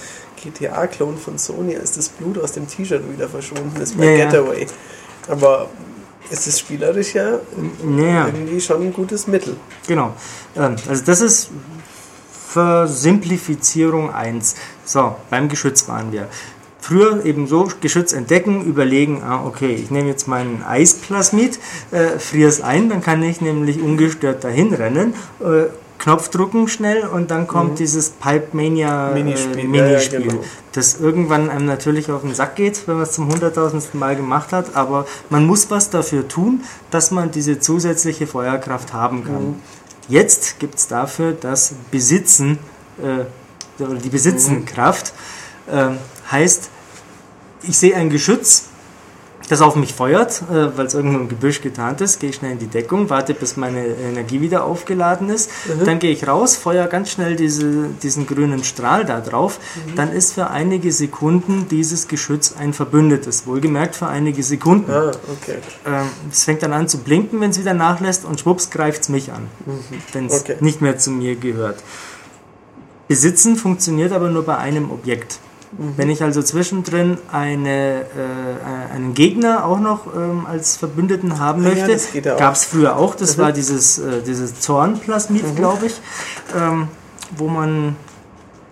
[0.43, 4.25] GTA-Klon von Sony ist das Blut aus dem T-Shirt wieder verschwunden ist bei Ja, ja.
[4.27, 4.67] Getaway.
[5.29, 5.69] Aber
[6.31, 7.39] es ist spielerisch ja
[7.99, 8.27] Ja.
[8.27, 9.57] irgendwie schon ein gutes Mittel.
[9.87, 10.12] Genau.
[10.57, 11.51] Ähm, Also das ist
[12.53, 14.55] Versimplifizierung 1.
[14.87, 16.28] So, beim Geschütz waren wir.
[16.80, 21.59] früher eben so Geschütz entdecken, überlegen, ah, okay, ich nehme jetzt meinen Eisplasmid,
[21.91, 25.14] äh, friere es ein, dann kann ich nämlich ungestört dahin rennen.
[25.41, 25.64] Äh,
[25.99, 27.76] Knopf drücken schnell und dann kommt mhm.
[27.76, 30.45] dieses Pipe Mania Minispiel, äh, Minispiel ja, ja, genau.
[30.72, 34.53] das irgendwann einem natürlich auf den Sack geht, wenn man es zum hunderttausendsten Mal gemacht
[34.53, 36.62] hat, aber man muss was dafür tun,
[36.93, 39.49] dass man diese zusätzliche Feuerkraft haben kann.
[39.49, 39.55] Mhm.
[40.09, 42.59] Jetzt gibt es dafür das Besitzen,
[43.03, 43.24] äh,
[43.79, 45.12] oder die Besitzenkraft,
[45.70, 45.91] äh,
[46.31, 46.70] heißt,
[47.62, 48.68] ich sehe ein Geschütz,
[49.49, 52.53] das auf mich feuert, äh, weil es irgendwo im Gebüsch getarnt ist, gehe ich schnell
[52.53, 55.85] in die Deckung, warte, bis meine Energie wieder aufgeladen ist, mhm.
[55.85, 59.95] dann gehe ich raus, feuer ganz schnell diese, diesen grünen Strahl da drauf, mhm.
[59.95, 64.91] dann ist für einige Sekunden dieses Geschütz ein Verbündetes, wohlgemerkt für einige Sekunden.
[64.91, 65.59] Ah, okay.
[65.87, 69.09] Ähm, es fängt dann an zu blinken, wenn es wieder nachlässt und schwupps greift es
[69.09, 69.81] mich an, mhm.
[70.12, 70.57] wenn es okay.
[70.61, 71.83] nicht mehr zu mir gehört.
[73.09, 75.39] Besitzen funktioniert aber nur bei einem Objekt.
[75.73, 75.95] Mhm.
[75.97, 81.99] Wenn ich also zwischendrin eine, äh, einen Gegner auch noch ähm, als Verbündeten haben möchte,
[82.21, 83.43] ja, gab es früher auch, das mhm.
[83.43, 85.57] war dieses, äh, dieses Zornplasmid, mhm.
[85.57, 86.01] glaube ich,
[86.57, 86.89] ähm,
[87.37, 87.97] wo man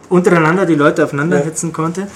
[0.08, 1.44] untereinander die Leute aufeinander ja.
[1.44, 2.08] hetzen konnte.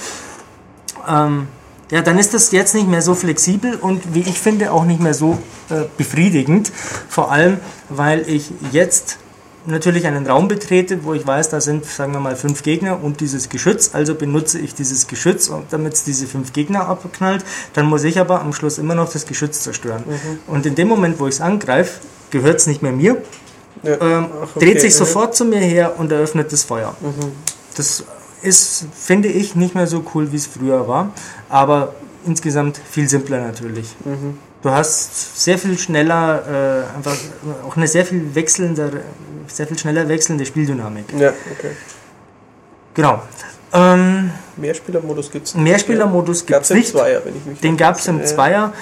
[1.08, 1.48] Ähm,
[1.90, 5.00] ja, dann ist das jetzt nicht mehr so flexibel und wie ich finde auch nicht
[5.00, 5.38] mehr so
[5.70, 6.70] äh, befriedigend.
[7.08, 7.58] Vor allem,
[7.88, 9.18] weil ich jetzt
[9.68, 13.20] natürlich einen Raum betrete, wo ich weiß, da sind, sagen wir mal, fünf Gegner und
[13.20, 17.44] dieses Geschütz, also benutze ich dieses Geschütz, damit es diese fünf Gegner abknallt,
[17.74, 20.04] dann muss ich aber am Schluss immer noch das Geschütz zerstören.
[20.06, 20.52] Mhm.
[20.52, 22.00] Und in dem Moment, wo ich es angreife,
[22.30, 23.22] gehört es nicht mehr mir,
[23.82, 24.00] ja.
[24.00, 24.66] ähm, Ach, okay.
[24.66, 24.98] dreht sich mhm.
[24.98, 26.96] sofort zu mir her und eröffnet das Feuer.
[27.00, 27.32] Mhm.
[27.76, 28.04] Das
[28.42, 31.12] ist, finde ich, nicht mehr so cool, wie es früher war,
[31.48, 31.94] aber
[32.26, 33.94] insgesamt viel simpler natürlich.
[34.04, 34.38] Mhm.
[34.62, 37.16] Du hast sehr viel schneller, äh, einfach
[37.66, 39.04] auch eine sehr viel wechselnde,
[39.46, 41.06] sehr viel schneller wechselnde Spieldynamik.
[41.16, 41.70] Ja, okay.
[42.94, 43.22] Genau.
[43.72, 45.62] Ähm, Mehrspielermodus gibt es nicht.
[45.62, 46.88] Mehrspielermodus gibt es nicht.
[46.88, 48.72] Zweier, wenn ich mich Den gab es im Zweier.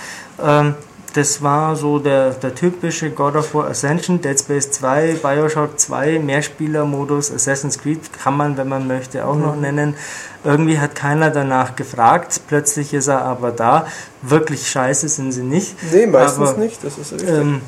[0.42, 0.74] Ähm,
[1.16, 6.18] das war so der, der typische God of War Ascension, Dead Space 2, Bioshock 2,
[6.18, 9.42] Mehrspieler-Modus, Assassin's Creed kann man, wenn man möchte, auch mhm.
[9.42, 9.94] noch nennen.
[10.44, 13.86] Irgendwie hat keiner danach gefragt, plötzlich ist er aber da.
[14.20, 15.74] Wirklich scheiße sind sie nicht.
[15.90, 17.30] Nee, meistens aber, nicht, das ist richtig.
[17.30, 17.62] Ähm,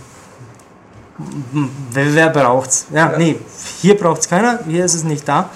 [1.92, 2.86] wer, wer braucht's?
[2.92, 3.18] Ja, ja.
[3.18, 3.38] nee,
[3.80, 5.49] hier braucht es keiner, hier ist es nicht da.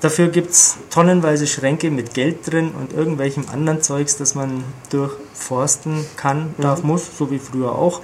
[0.00, 6.06] Dafür gibt es tonnenweise Schränke mit Geld drin und irgendwelchem anderen Zeugs, das man durchforsten
[6.16, 6.62] kann, mhm.
[6.62, 8.00] darf, muss, so wie früher auch.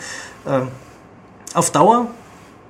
[0.47, 0.69] Ähm,
[1.55, 2.09] auf Dauer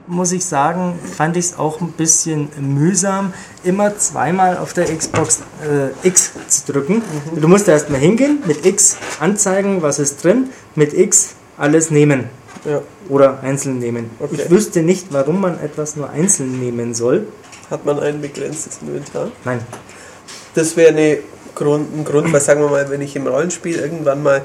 [0.07, 3.33] muss ich sagen, fand ich es auch ein bisschen mühsam,
[3.64, 7.03] immer zweimal auf der Xbox äh, X zu drücken.
[7.35, 7.41] Mhm.
[7.41, 12.29] Du musst erstmal hingehen, mit X anzeigen, was ist drin, mit X alles nehmen.
[12.64, 12.83] Ja.
[13.09, 14.11] Oder einzeln nehmen.
[14.18, 14.37] Okay.
[14.39, 17.27] Ich wüsste nicht, warum man etwas nur einzeln nehmen soll.
[17.70, 19.30] Hat man ein begrenztes Inventar?
[19.44, 19.60] Nein.
[20.54, 21.18] Das wäre eine
[21.54, 24.42] Grund, ein Grund, weil sagen wir mal, wenn ich im Rollenspiel irgendwann mal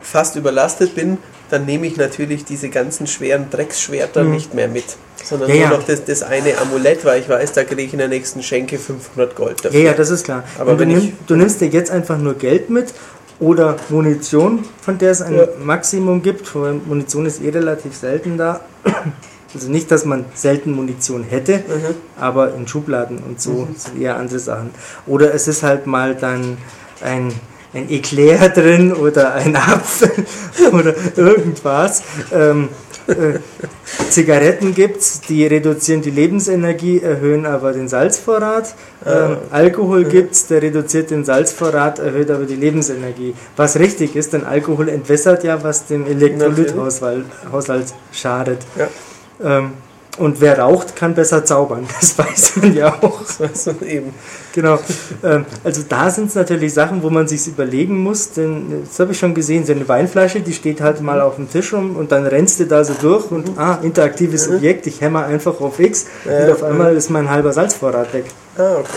[0.00, 1.18] fast überlastet bin,
[1.50, 4.32] dann nehme ich natürlich diese ganzen schweren Drecksschwerter mhm.
[4.32, 4.84] nicht mehr mit.
[5.22, 5.70] Sondern ja, nur ja.
[5.70, 8.78] noch das, das, eine Amulett, weil ich weiß, da kriege ich in der nächsten Schenke
[8.78, 9.78] 500 Gold dafür.
[9.78, 10.42] Ja, ja, das ist klar.
[10.58, 12.92] Aber du, nimm, du nimmst dir jetzt einfach nur Geld mit
[13.38, 15.46] oder Munition, von der es ein ja.
[15.62, 16.54] Maximum gibt.
[16.54, 18.60] Munition ist eh relativ selten da.
[19.54, 21.94] Also nicht, dass man selten Munition hätte, mhm.
[22.18, 23.76] aber in Schubladen und so mhm.
[23.76, 24.70] sind eher andere Sachen.
[25.06, 26.56] Oder es ist halt mal dann
[27.02, 27.32] ein,
[27.74, 30.10] ein Eclair drin oder ein Apfel
[30.72, 32.02] oder irgendwas.
[32.32, 32.68] Ähm,
[33.08, 33.38] äh,
[34.10, 38.74] Zigaretten gibt es, die reduzieren die Lebensenergie, erhöhen aber den Salzvorrat.
[39.04, 43.34] Ähm, Alkohol gibt es, der reduziert den Salzvorrat, erhöht aber die Lebensenergie.
[43.56, 47.26] Was richtig ist, denn Alkohol entwässert ja, was dem Elektrolythaushalt
[48.12, 48.58] schadet.
[48.78, 48.88] Ja.
[49.42, 49.72] Ähm,
[50.18, 51.86] und wer raucht, kann besser zaubern.
[52.00, 53.22] Das weiß man ja auch.
[53.22, 54.14] Das weiß man eben.
[54.52, 54.78] Genau.
[55.24, 58.32] Ähm, also da sind es natürlich Sachen, wo man sich überlegen muss.
[58.32, 59.64] Denn das habe ich schon gesehen.
[59.64, 62.66] So eine Weinflasche, die steht halt mal auf dem Tisch rum und dann rennst du
[62.66, 64.56] da so durch und ah, interaktives mhm.
[64.56, 64.86] Objekt.
[64.86, 68.26] Ich hämmer einfach auf X und auf einmal ist mein halber Salzvorrat weg.
[68.58, 68.88] Ah, okay.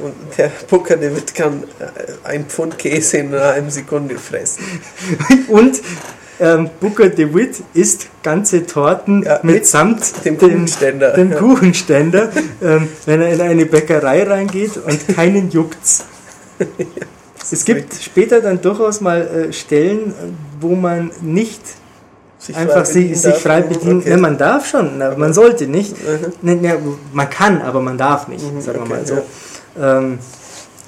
[0.00, 4.64] Und der Booker David kann äh, ein Pfund Käse in einer Sekunde fressen.
[5.48, 5.80] und
[6.40, 11.12] ähm, Booker DeWitt isst ganze Torten ja, mitsamt dem Kuchenständer.
[11.12, 12.30] Dem, dem Kuchenständer,
[12.62, 16.04] ähm, wenn er in eine Bäckerei reingeht und keinen juckt's.
[16.58, 16.66] ja,
[17.50, 18.04] es gibt richtig.
[18.04, 20.14] später dann durchaus mal äh, Stellen,
[20.60, 21.60] wo man nicht
[22.38, 24.00] sich einfach frei sich, sich frei bedienen.
[24.00, 24.10] Okay.
[24.10, 25.96] Ne, man darf schon, na, man sollte nicht.
[25.98, 26.32] Mhm.
[26.42, 26.78] Ne, ne,
[27.12, 29.14] man kann, aber man darf nicht, mhm, sagen wir okay, mal so.
[29.78, 29.98] Ja.
[29.98, 30.18] Ähm,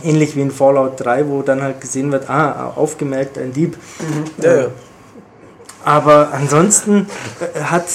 [0.02, 3.76] ähnlich wie in Fallout 3, wo dann halt gesehen wird, ah, aufgemerkt, ein Dieb.
[4.00, 4.44] Mhm.
[4.44, 4.68] Ja, äh, ja.
[5.84, 7.06] Aber ansonsten
[7.40, 7.86] äh, hat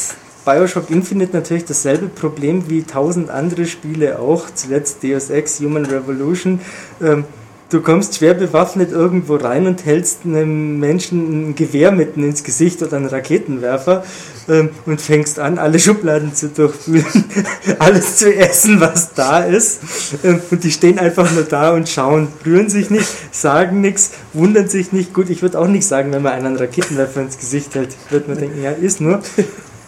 [0.46, 6.62] Bioshock Infinite natürlich dasselbe Problem wie tausend andere Spiele auch, zuletzt Deus Ex, Human Revolution.
[7.02, 7.26] Ähm,
[7.70, 12.82] du kommst schwer bewaffnet irgendwo rein und hältst einem Menschen ein Gewehr mitten ins Gesicht
[12.82, 14.04] oder einen Raketenwerfer
[14.48, 17.06] ähm, und fängst an, alle Schubladen zu durchfühlen,
[17.80, 19.82] alles zu essen, was da ist.
[20.24, 24.70] Ähm, und die stehen einfach nur da und schauen, rühren sich nicht, sagen nichts, wundern
[24.70, 25.14] sich nicht.
[25.14, 28.38] Gut, ich würde auch nicht sagen, wenn man einen Raketenwerfer ins Gesicht hält, würde man
[28.38, 29.22] denken, ja, ist nur.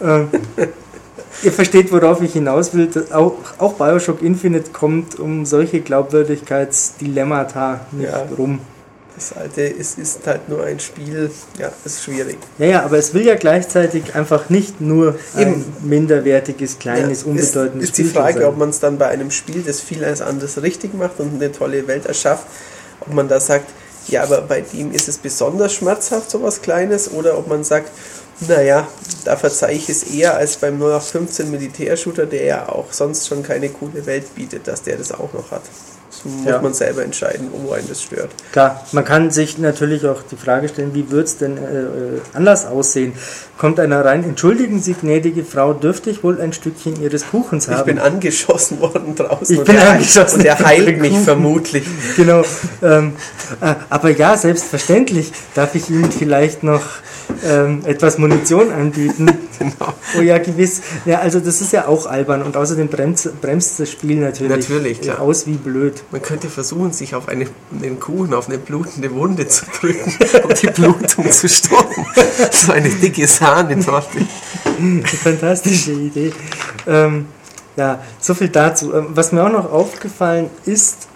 [0.01, 0.30] Ähm,
[1.44, 2.90] ihr versteht, worauf ich hinaus will.
[3.12, 8.26] Auch, auch Bioshock Infinite kommt um solche Glaubwürdigkeitsdilemmata nicht ja.
[8.38, 8.60] rum.
[9.16, 12.38] Das alte, es ist halt nur ein Spiel, ja, ist schwierig.
[12.58, 15.56] Ja, ja, aber es will ja gleichzeitig einfach nicht nur Eben.
[15.56, 18.06] ein minderwertiges, kleines, ja, unbedeutendes Spiel.
[18.06, 18.48] Ist die Frage, sein.
[18.48, 21.52] ob man es dann bei einem Spiel, das viel als anderes richtig macht und eine
[21.52, 22.46] tolle Welt erschafft,
[23.02, 23.70] ob man da sagt,
[24.08, 27.92] ja, aber bei dem ist es besonders schmerzhaft, sowas Kleines, oder ob man sagt,
[28.48, 28.88] naja,
[29.26, 33.70] da verzeihe ich es eher als beim 0815 Militärshooter, der ja auch sonst schon keine
[33.70, 35.64] coole Welt bietet, dass der das auch noch hat.
[36.10, 36.62] Das muss ja.
[36.62, 38.32] man selber entscheiden, wo einen das stört.
[38.52, 42.22] Klar, man kann sich natürlich auch die Frage stellen, wie wird es denn äh, äh,
[42.34, 43.14] anders aussehen?
[43.58, 47.80] Kommt einer rein, entschuldigen Sie, gnädige Frau, dürfte ich wohl ein Stückchen Ihres Kuchens haben?
[47.80, 49.60] Ich bin angeschossen worden draußen.
[49.60, 50.38] Ich bin der angeschossen.
[50.38, 51.86] Und der heilt mich vermutlich.
[52.16, 52.44] Genau.
[52.82, 53.14] Ähm,
[53.62, 56.82] äh, aber ja, selbstverständlich darf ich Ihnen vielleicht noch
[57.43, 59.27] ähm, etwas Munition anbieten.
[59.59, 59.93] genau.
[60.17, 60.82] Oh ja, gewiss.
[61.05, 65.01] Ja, also das ist ja auch albern und außerdem bremst, bremst das Spiel natürlich, natürlich
[65.01, 65.21] klar.
[65.21, 66.03] aus wie blöd.
[66.11, 70.13] Man könnte versuchen, sich auf eine, einen Kuchen, auf eine blutende Wunde zu drücken,
[70.43, 72.05] um die Blutung zu stoppen.
[72.51, 74.19] So eine dicke Sahnetorte.
[75.23, 76.34] Fantastische Idee.
[76.88, 77.25] Ähm,
[77.75, 78.93] ja, so viel dazu.
[78.93, 81.07] Ähm, was mir auch noch aufgefallen ist,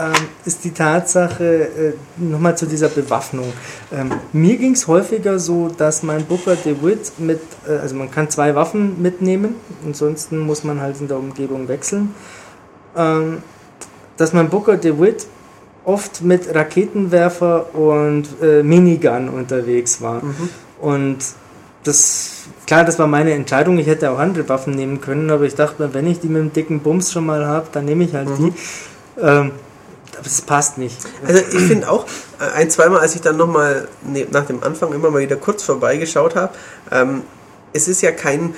[0.00, 0.12] ähm,
[0.44, 3.52] ist die Tatsache, äh, nochmal zu dieser Bewaffnung.
[3.92, 8.30] Ähm, mir ging es häufiger so, dass mein Booker DeWitt mit, äh, also man kann
[8.30, 12.14] zwei Waffen mitnehmen, ansonsten muss man halt in der Umgebung wechseln,
[12.96, 13.42] ähm,
[14.16, 15.26] dass mein Booker DeWitt
[15.84, 20.22] oft mit Raketenwerfer und äh, Minigun unterwegs war.
[20.22, 20.48] Mhm.
[20.80, 21.18] Und
[21.84, 23.78] das, klar, das war meine Entscheidung.
[23.78, 26.52] Ich hätte auch andere Waffen nehmen können, aber ich dachte, wenn ich die mit dem
[26.52, 28.36] dicken Bums schon mal habe, dann nehme ich halt mhm.
[28.36, 28.52] die.
[29.22, 29.52] Ähm,
[30.24, 30.96] es passt nicht.
[31.26, 32.06] Also ich finde auch,
[32.40, 35.62] äh, ein, zweimal, als ich dann nochmal ne, nach dem Anfang immer mal wieder kurz
[35.62, 36.54] vorbeigeschaut habe,
[36.90, 37.22] ähm,
[37.72, 38.54] es ist ja kein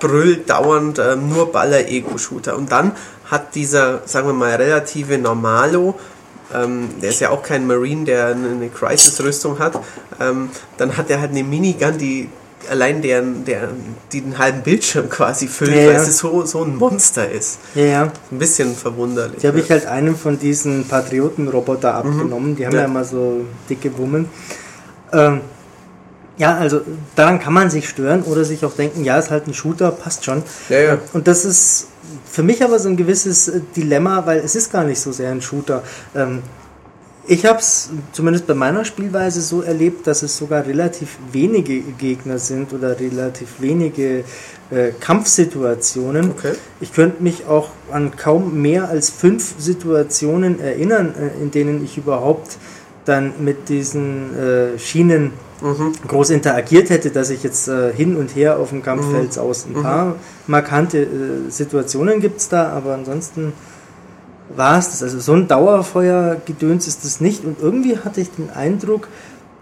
[0.00, 2.56] Brüll dauernd äh, nur Baller-Ego-Shooter.
[2.56, 2.92] Und dann
[3.26, 5.98] hat dieser, sagen wir mal, relative Normalo,
[6.54, 9.78] ähm, der ist ja auch kein Marine, der eine Crisis-Rüstung hat,
[10.20, 12.28] ähm, dann hat er halt eine Minigun, die
[12.70, 13.68] allein deren, der,
[14.12, 17.58] die den halben Bildschirm quasi füllt, ja, weil es so, so ein Monster ist.
[17.74, 18.12] Ja, ja.
[18.30, 19.40] Ein bisschen verwunderlich.
[19.40, 22.10] Die habe ich halt einem von diesen Patrioten-Roboter mhm.
[22.10, 22.50] abgenommen.
[22.50, 22.56] Mhm.
[22.56, 22.80] Die haben ja.
[22.80, 24.28] ja immer so dicke Wummen.
[25.12, 25.40] Ähm,
[26.36, 26.80] ja, also
[27.14, 30.24] daran kann man sich stören oder sich auch denken, ja, ist halt ein Shooter, passt
[30.24, 30.42] schon.
[30.68, 30.98] Ja, ja.
[31.12, 31.88] Und das ist
[32.30, 35.42] für mich aber so ein gewisses Dilemma, weil es ist gar nicht so sehr ein
[35.42, 35.82] Shooter.
[36.14, 36.42] Ähm,
[37.26, 42.38] ich habe es zumindest bei meiner Spielweise so erlebt, dass es sogar relativ wenige Gegner
[42.38, 44.24] sind oder relativ wenige
[44.70, 46.30] äh, Kampfsituationen.
[46.30, 46.52] Okay.
[46.80, 51.96] Ich könnte mich auch an kaum mehr als fünf Situationen erinnern, äh, in denen ich
[51.96, 52.58] überhaupt
[53.04, 55.92] dann mit diesen äh, Schienen mhm.
[56.06, 59.42] groß interagiert hätte, dass ich jetzt äh, hin und her auf dem Kampffeld mhm.
[59.42, 59.66] aus.
[59.66, 59.82] Ein mhm.
[59.82, 60.16] paar
[60.46, 63.52] markante äh, Situationen gibt es da, aber ansonsten
[64.48, 65.02] war es das.
[65.02, 67.44] Also so ein Dauerfeuergedöns ist es nicht.
[67.44, 69.08] Und irgendwie hatte ich den Eindruck,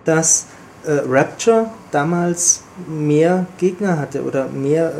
[0.04, 0.46] dass
[0.84, 4.92] äh, Rapture damals mehr Gegner hatte oder mehr äh,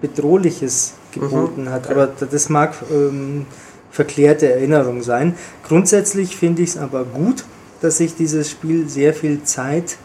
[0.00, 1.90] Bedrohliches geboten mhm, hat.
[1.90, 3.46] Aber das mag ähm,
[3.90, 5.36] verklärte Erinnerung sein.
[5.66, 7.44] Grundsätzlich finde ich es aber gut,
[7.80, 9.96] dass sich dieses Spiel sehr viel Zeit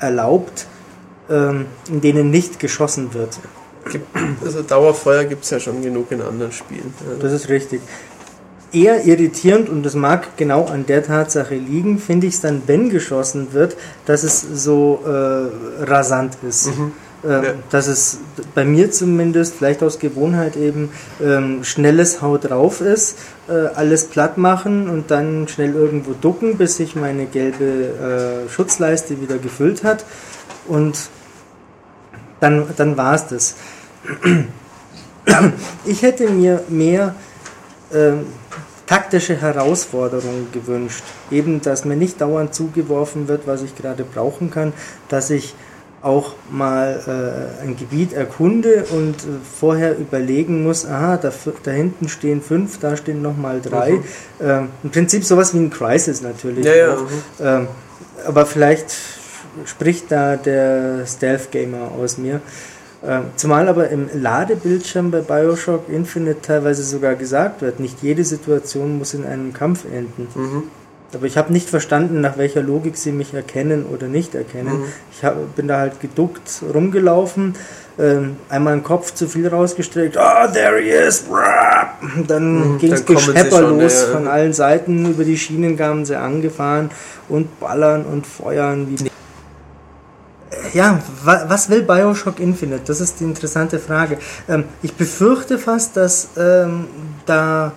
[0.00, 0.66] erlaubt,
[1.30, 3.38] ähm, in denen nicht geschossen wird.
[4.44, 6.92] Also Dauerfeuer gibt es ja schon genug in anderen Spielen.
[7.20, 7.80] Das ist richtig
[8.72, 12.90] eher irritierend und das mag genau an der Tatsache liegen, finde ich es dann, wenn
[12.90, 16.66] geschossen wird, dass es so äh, rasant ist.
[16.66, 16.92] Mhm.
[17.24, 17.54] Ähm, ja.
[17.70, 18.18] Dass es
[18.54, 20.90] bei mir zumindest, vielleicht aus Gewohnheit eben,
[21.20, 26.76] ähm, schnelles Haut drauf ist, äh, alles platt machen und dann schnell irgendwo ducken, bis
[26.76, 30.04] sich meine gelbe äh, Schutzleiste wieder gefüllt hat
[30.68, 30.96] und
[32.38, 33.56] dann, dann war es das.
[35.84, 37.16] ich hätte mir mehr
[37.92, 38.26] ähm,
[38.88, 41.04] taktische Herausforderung gewünscht.
[41.30, 44.72] Eben, dass mir nicht dauernd zugeworfen wird, was ich gerade brauchen kann,
[45.08, 45.54] dass ich
[46.00, 49.26] auch mal äh, ein Gebiet erkunde und äh,
[49.58, 51.32] vorher überlegen muss, aha, da,
[51.64, 53.92] da, hinten stehen fünf, da stehen nochmal drei.
[53.92, 54.04] Mhm.
[54.40, 56.64] Ähm, Im Prinzip sowas wie ein Crisis natürlich.
[56.64, 56.94] Ja, ja.
[56.94, 57.06] Mhm.
[57.40, 57.68] Ähm,
[58.26, 58.94] aber vielleicht
[59.64, 62.40] spricht da der Stealth-Gamer aus mir.
[63.06, 68.98] Ähm, zumal aber im Ladebildschirm bei Bioshock Infinite teilweise sogar gesagt wird, nicht jede Situation
[68.98, 70.26] muss in einem Kampf enden.
[70.34, 70.62] Mhm.
[71.14, 74.80] Aber ich habe nicht verstanden, nach welcher Logik sie mich erkennen oder nicht erkennen.
[74.80, 74.84] Mhm.
[75.12, 77.54] Ich hab, bin da halt geduckt rumgelaufen,
[77.98, 81.24] ähm, einmal den Kopf zu viel rausgestreckt, ah, oh, there he is,
[82.26, 86.90] dann mhm, ging es Geschepper los von allen Seiten, über die Schienen kamen sie angefahren
[87.28, 89.07] und ballern und feuern wie
[90.72, 92.82] ja, was will Bioshock Infinite?
[92.86, 94.18] Das ist die interessante Frage.
[94.48, 96.86] Ähm, ich befürchte fast, dass ähm,
[97.26, 97.72] da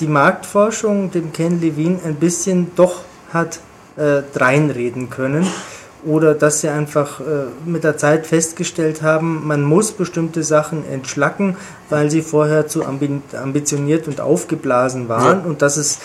[0.00, 3.02] die Marktforschung dem Ken Levine ein bisschen doch
[3.32, 3.60] hat
[3.96, 5.46] äh, dreinreden können
[6.04, 7.24] oder dass sie einfach äh,
[7.64, 11.56] mit der Zeit festgestellt haben, man muss bestimmte Sachen entschlacken,
[11.88, 15.46] weil sie vorher zu ambitioniert und aufgeblasen waren ja.
[15.46, 15.98] und dass es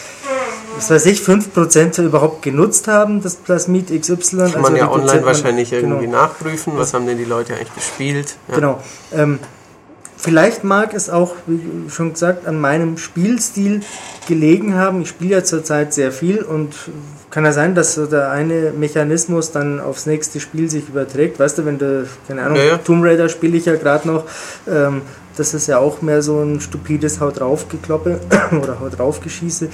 [0.78, 4.38] was weiß ich, 5% überhaupt genutzt haben, das Plasmid XY.
[4.38, 6.22] Kann man also ja online wahrscheinlich man, irgendwie genau.
[6.22, 8.36] nachprüfen, was haben denn die Leute eigentlich gespielt.
[8.48, 8.56] Ja.
[8.56, 8.84] Genau.
[9.12, 9.40] Ähm,
[10.16, 13.82] vielleicht mag es auch, wie schon gesagt, an meinem Spielstil
[14.28, 15.02] gelegen haben.
[15.02, 16.76] Ich spiele ja zurzeit sehr viel und
[17.32, 21.40] kann ja sein, dass so der eine Mechanismus dann aufs nächste Spiel sich überträgt.
[21.40, 22.78] Weißt du, wenn du, keine Ahnung, ja, ja.
[22.78, 24.26] Tomb Raider spiele ich ja gerade noch.
[24.68, 25.02] Ähm,
[25.36, 28.20] das ist ja auch mehr so ein stupides Haut drauf gekloppe
[28.62, 29.70] oder Haut drauf geschieße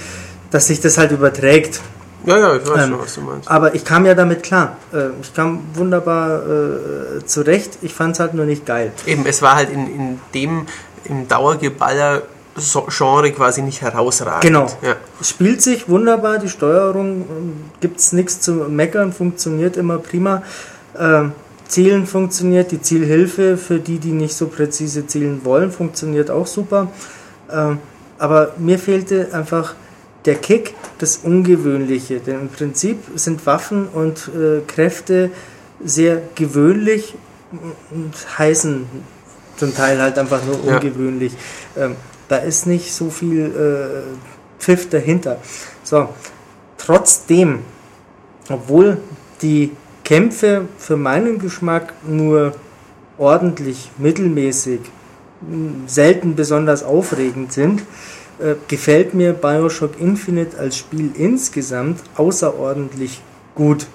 [0.54, 1.80] dass sich das halt überträgt.
[2.26, 3.50] Ja, ja, ich weiß ähm, schon, was du meinst.
[3.50, 4.76] Aber ich kam ja damit klar.
[4.92, 7.78] Äh, ich kam wunderbar äh, zurecht.
[7.82, 8.92] Ich fand es halt nur nicht geil.
[9.04, 10.66] Eben, es war halt in, in dem,
[11.06, 12.22] im Dauergeballer
[12.88, 14.42] Genre quasi nicht herausragend.
[14.42, 14.68] Genau.
[14.80, 14.94] Ja.
[15.20, 17.24] Spielt sich wunderbar, die Steuerung äh,
[17.80, 20.44] gibt es nichts zu meckern, funktioniert immer prima.
[20.96, 21.24] Äh,
[21.66, 26.92] Zielen funktioniert, die Zielhilfe für die, die nicht so präzise zielen wollen, funktioniert auch super.
[27.48, 27.74] Äh,
[28.20, 29.74] aber mir fehlte einfach
[30.24, 32.20] der Kick das Ungewöhnliche.
[32.20, 35.30] Denn im Prinzip sind Waffen und äh, Kräfte
[35.84, 37.14] sehr gewöhnlich
[37.90, 38.86] und heißen
[39.56, 40.76] zum Teil halt einfach nur ja.
[40.76, 41.32] ungewöhnlich.
[41.76, 41.96] Ähm,
[42.28, 45.38] da ist nicht so viel äh, Pfiff dahinter.
[45.82, 46.08] So,
[46.78, 47.60] trotzdem,
[48.48, 48.98] obwohl
[49.42, 49.72] die
[50.04, 52.54] Kämpfe für meinen Geschmack nur
[53.18, 54.80] ordentlich, mittelmäßig,
[55.86, 57.82] selten besonders aufregend sind,
[58.40, 63.20] äh, gefällt mir Bioshock Infinite als Spiel insgesamt außerordentlich
[63.54, 63.86] gut.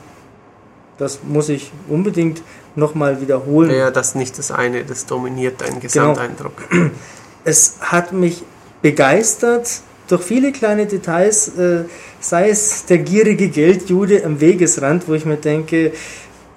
[0.97, 2.41] Das muss ich unbedingt
[2.75, 3.71] nochmal wiederholen.
[3.71, 5.81] Ja, das nicht das eine, das dominiert deinen genau.
[5.81, 6.69] Gesamteindruck.
[6.69, 6.91] Genau.
[7.45, 8.43] Es hat mich
[8.81, 11.85] begeistert durch viele kleine Details, äh,
[12.19, 15.93] sei es der gierige Geldjude am Wegesrand, wo ich mir denke,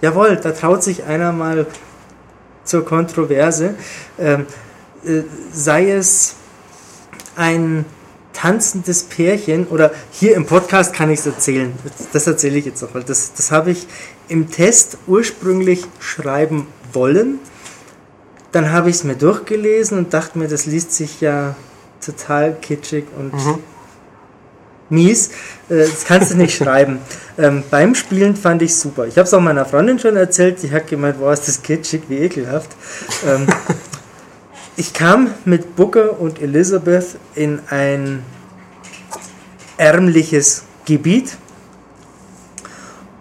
[0.00, 1.66] jawohl, da traut sich einer mal
[2.64, 3.74] zur Kontroverse,
[4.18, 4.46] ähm,
[5.04, 5.22] äh,
[5.52, 6.36] sei es
[7.36, 7.84] ein
[8.32, 11.72] tanzendes Pärchen oder hier im Podcast kann ich es erzählen.
[12.12, 13.86] Das erzähle ich jetzt auch, weil das, das habe ich
[14.28, 17.38] im Test ursprünglich schreiben wollen.
[18.52, 21.56] Dann habe ich es mir durchgelesen und dachte mir, das liest sich ja
[22.04, 23.58] total kitschig und mhm.
[24.90, 25.28] mies.
[25.68, 26.98] Äh, das kannst du nicht schreiben.
[27.38, 29.06] Ähm, beim Spielen fand ich super.
[29.06, 30.62] Ich habe es auch meiner Freundin schon erzählt.
[30.62, 32.70] Die hat gemeint, boah, ist das kitschig, wie ekelhaft.
[33.26, 33.46] Ähm,
[34.76, 38.22] ich kam mit Booker und Elizabeth in ein
[39.76, 41.36] ärmliches Gebiet.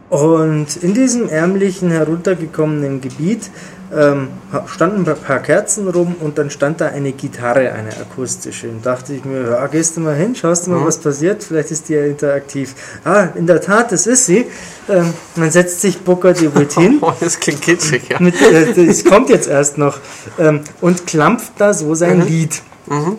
[0.10, 3.50] Und in diesem ärmlichen, heruntergekommenen Gebiet
[3.94, 4.30] ähm,
[4.68, 8.70] standen ein paar Kerzen rum und dann stand da eine Gitarre, eine akustische.
[8.70, 10.86] Und dachte ich mir, ja, gehst du mal hin, schaust du mal, mhm.
[10.86, 12.74] was passiert, vielleicht ist die ja interaktiv.
[13.04, 14.46] Ah, in der Tat, das ist sie.
[14.90, 17.00] Ähm, dann setzt sich Booker die mit hin.
[17.02, 18.20] Oh, das klingt kitschig, ja.
[18.20, 20.00] Mit, äh, das kommt jetzt erst noch.
[20.40, 22.26] Ähm, und klampft da so sein mhm.
[22.26, 22.62] Lied.
[22.88, 23.18] Mhm.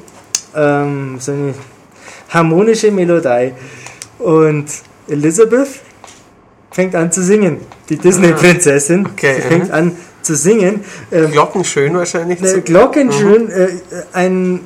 [0.54, 1.54] Ähm, so eine
[2.28, 3.52] harmonische Melodie.
[4.18, 4.66] Und
[5.08, 5.68] Elizabeth
[6.70, 7.58] fängt an zu singen.
[7.88, 9.06] Die Disney-Prinzessin.
[9.06, 10.84] Okay, sie fängt an zu singen.
[11.10, 12.42] Ähm, Glockenschön wahrscheinlich.
[12.42, 13.50] Äh, Glockenschön, mhm.
[13.50, 13.68] äh,
[14.12, 14.60] ein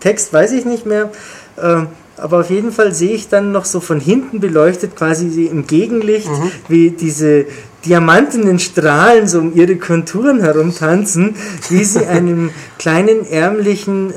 [0.00, 1.10] Text weiß ich nicht mehr.
[1.56, 1.82] Äh,
[2.16, 6.28] aber auf jeden Fall sehe ich dann noch so von hinten beleuchtet, quasi im Gegenlicht,
[6.28, 6.50] mhm.
[6.68, 7.46] wie diese
[7.84, 11.36] diamantenen Strahlen so um ihre Konturen herumtanzen,
[11.68, 14.10] wie sie einem kleinen, ärmlichen,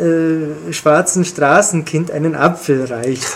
[0.70, 3.28] äh, schwarzen Straßenkind einen Apfel reicht.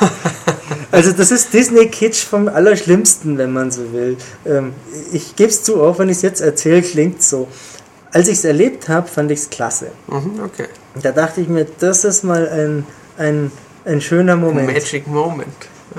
[0.91, 4.17] Also das ist Disney-Kitsch vom Allerschlimmsten, wenn man so will.
[4.45, 4.73] Ähm,
[5.13, 7.47] ich gebe es zu, auch wenn ich es jetzt erzähle, klingt so.
[8.11, 9.87] Als ich es erlebt habe, fand ich es klasse.
[10.07, 10.67] Mhm, okay.
[11.01, 12.85] Da dachte ich mir, das ist mal ein,
[13.17, 13.51] ein,
[13.85, 14.67] ein schöner Moment.
[14.67, 15.47] Magic Moment.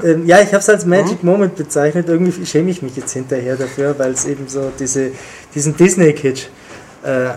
[0.03, 1.31] Ähm, ja, ich habe es als Magic mhm.
[1.31, 2.09] Moment bezeichnet.
[2.09, 5.13] Irgendwie schäme ich mich jetzt hinterher dafür, weil es eben so diese,
[5.55, 6.47] diesen Disney-Kitsch
[7.05, 7.31] äh,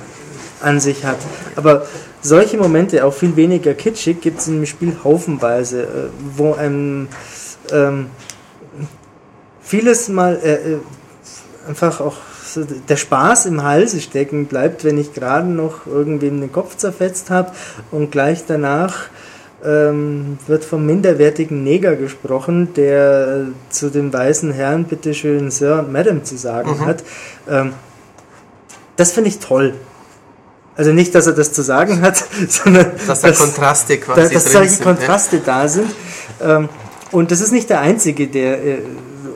[0.62, 1.18] an sich hat.
[1.56, 1.86] Aber
[2.22, 5.88] solche Momente, auch viel weniger kitschig, gibt es im Spiel haufenweise, äh,
[6.36, 7.08] wo einem
[7.72, 8.08] ähm,
[9.62, 10.78] vieles mal äh, äh,
[11.68, 12.18] einfach auch
[12.88, 17.52] der Spaß im Hals stecken bleibt, wenn ich gerade noch irgendwem den Kopf zerfetzt habe
[17.92, 19.10] und gleich danach
[19.66, 25.92] ähm, wird vom minderwertigen Neger gesprochen, der äh, zu dem weißen Herrn bitteschön Sir und
[25.92, 26.86] Madam zu sagen mhm.
[26.86, 27.04] hat.
[27.50, 27.74] Ähm,
[28.96, 29.74] das finde ich toll.
[30.78, 34.52] Also nicht, dass er das zu sagen hat, sondern dass da Kontraste quasi da, dass
[34.52, 35.42] solche sind, Kontraste ja.
[35.46, 35.90] da sind.
[36.42, 36.70] Ähm,
[37.12, 38.78] und das ist nicht der einzige, der äh,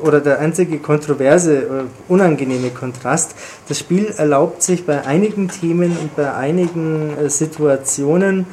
[0.02, 1.68] oder der einzige kontroverse, äh,
[2.08, 3.36] unangenehme Kontrast.
[3.68, 8.46] Das Spiel erlaubt sich bei einigen Themen und bei einigen äh, Situationen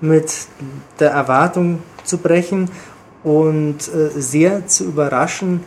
[0.00, 0.32] mit
[1.00, 2.70] der Erwartung zu brechen
[3.24, 5.60] und sehr zu überraschen,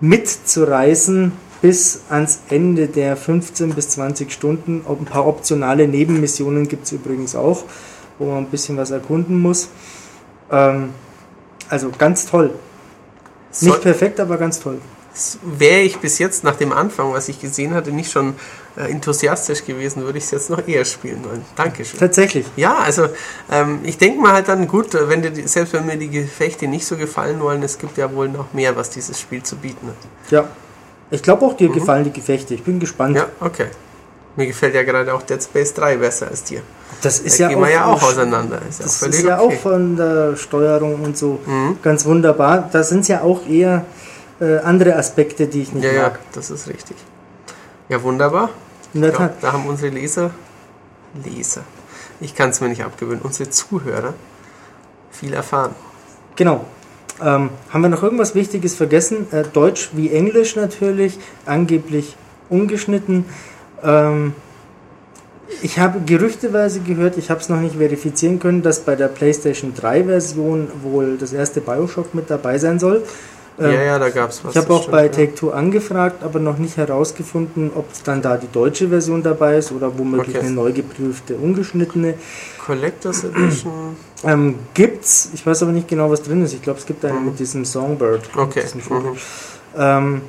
[0.00, 1.32] mitzureißen
[1.64, 4.84] bis ans Ende der 15 bis 20 Stunden.
[4.86, 7.64] Ein paar optionale Nebenmissionen gibt es übrigens auch,
[8.18, 9.70] wo man ein bisschen was erkunden muss.
[10.50, 10.90] Ähm,
[11.70, 12.50] also ganz toll.
[13.62, 14.78] Nicht perfekt, aber ganz toll.
[15.42, 18.34] Wäre ich bis jetzt nach dem Anfang, was ich gesehen hatte, nicht schon
[18.76, 21.44] äh, enthusiastisch gewesen, würde ich es jetzt noch eher spielen wollen.
[21.54, 22.00] Dankeschön.
[22.00, 22.46] Tatsächlich.
[22.56, 23.08] Ja, also
[23.50, 26.84] ähm, ich denke mal halt dann, gut, wenn die, selbst wenn mir die Gefechte nicht
[26.84, 30.32] so gefallen wollen, es gibt ja wohl noch mehr, was dieses Spiel zu bieten hat.
[30.32, 30.48] Ja,
[31.10, 31.74] ich glaube auch dir mhm.
[31.74, 32.54] gefallen die Gefechte.
[32.54, 33.16] Ich bin gespannt.
[33.16, 33.66] Ja, okay.
[34.36, 36.62] Mir gefällt ja gerade auch Dead Space 3 besser als dir.
[37.02, 38.60] Das ist da ja gehen auch, wir ja auch auseinander.
[38.68, 39.54] Ist das ist ja okay.
[39.54, 41.78] auch von der Steuerung und so mhm.
[41.82, 42.68] ganz wunderbar.
[42.72, 43.84] Da sind es ja auch eher
[44.40, 46.14] äh, andere Aspekte, die ich nicht ja, mag.
[46.14, 46.96] Ja, das ist richtig.
[47.88, 48.50] Ja, wunderbar.
[48.94, 49.42] In der Tat.
[49.42, 50.30] Da haben unsere Leser,
[51.22, 51.62] Leser,
[52.20, 54.14] ich kann es mir nicht abgewöhnen, unsere Zuhörer
[55.10, 55.74] viel erfahren.
[56.36, 56.64] Genau.
[57.20, 59.32] Ähm, haben wir noch irgendwas Wichtiges vergessen?
[59.32, 62.16] Äh, Deutsch wie Englisch natürlich, angeblich
[62.48, 63.26] ungeschnitten.
[63.82, 64.32] Ähm,
[65.62, 69.74] ich habe gerüchteweise gehört, ich habe es noch nicht verifizieren können, dass bei der PlayStation
[69.74, 73.04] 3 Version wohl das erste Bioshock mit dabei sein soll.
[73.58, 74.54] Ähm, ja, ja, da gab es was.
[74.54, 78.88] Ich habe auch bei Take-Two angefragt, aber noch nicht herausgefunden, ob dann da die deutsche
[78.88, 80.46] Version dabei ist oder womöglich okay.
[80.46, 82.14] eine neu geprüfte, ungeschnittene.
[82.64, 83.96] Collectors Edition?
[84.24, 86.52] Ähm, gibt's, ich weiß aber nicht genau, was drin ist.
[86.52, 87.26] Ich glaube, es gibt eine mhm.
[87.26, 88.22] mit diesem Songbird.
[88.36, 88.62] Okay.
[88.62, 89.16] Diesem mhm.
[89.76, 90.22] ähm,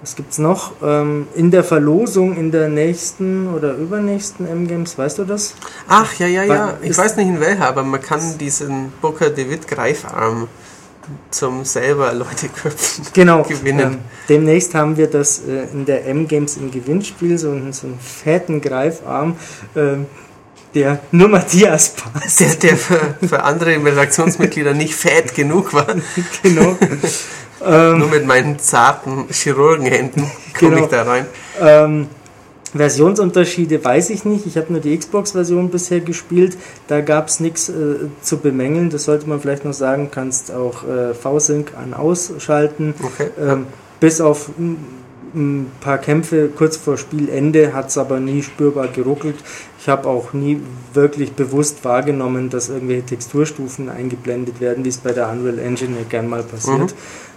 [0.00, 0.72] was gibt's noch?
[0.82, 5.54] Ähm, in der Verlosung in der nächsten oder übernächsten M-Games, weißt du das?
[5.88, 6.78] Ach, ja, ja, ja.
[6.82, 10.48] Ich weiß nicht in welcher, aber man kann diesen Booker DeWitt Greifarm
[11.30, 13.94] zum selber Leute köpfen genau, gewinnen.
[13.94, 13.98] Ähm,
[14.28, 19.36] demnächst haben wir das äh, in der M-Games im Gewinnspiel, so, so einen fetten Greifarm.
[19.74, 20.04] Äh,
[20.74, 22.38] der nur Matthias passt.
[22.38, 25.86] Der, der für, für andere Redaktionsmitglieder nicht fett genug war.
[26.44, 26.76] genau.
[27.96, 30.84] nur mit meinen zarten Chirurgenhänden komme genau.
[30.84, 31.26] ich da rein.
[31.60, 32.08] Ähm,
[32.72, 34.46] Versionsunterschiede weiß ich nicht.
[34.46, 36.56] Ich habe nur die Xbox-Version bisher gespielt.
[36.86, 38.90] Da gab es nichts äh, zu bemängeln.
[38.90, 40.10] Das sollte man vielleicht noch sagen.
[40.10, 42.94] Kannst auch äh, V-Sync an ausschalten.
[43.02, 43.30] Okay.
[43.40, 43.66] Ähm,
[43.98, 44.50] bis auf
[45.34, 49.36] ein paar Kämpfe kurz vor Spielende hat es aber nie spürbar geruckelt.
[49.78, 50.60] Ich habe auch nie
[50.92, 56.04] wirklich bewusst wahrgenommen, dass irgendwelche Texturstufen eingeblendet werden, wie es bei der Unreal Engine ja
[56.08, 56.78] gern mal passiert.
[56.78, 56.88] Mhm.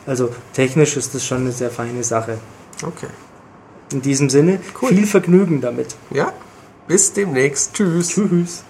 [0.06, 2.38] Also technisch ist das schon eine sehr feine Sache.
[2.82, 3.08] Okay.
[3.94, 4.90] In diesem Sinne, cool.
[4.90, 5.96] viel Vergnügen damit.
[6.12, 6.34] Ja,
[6.88, 7.74] bis demnächst.
[7.74, 8.10] Tschüss.
[8.10, 8.64] Tschüss.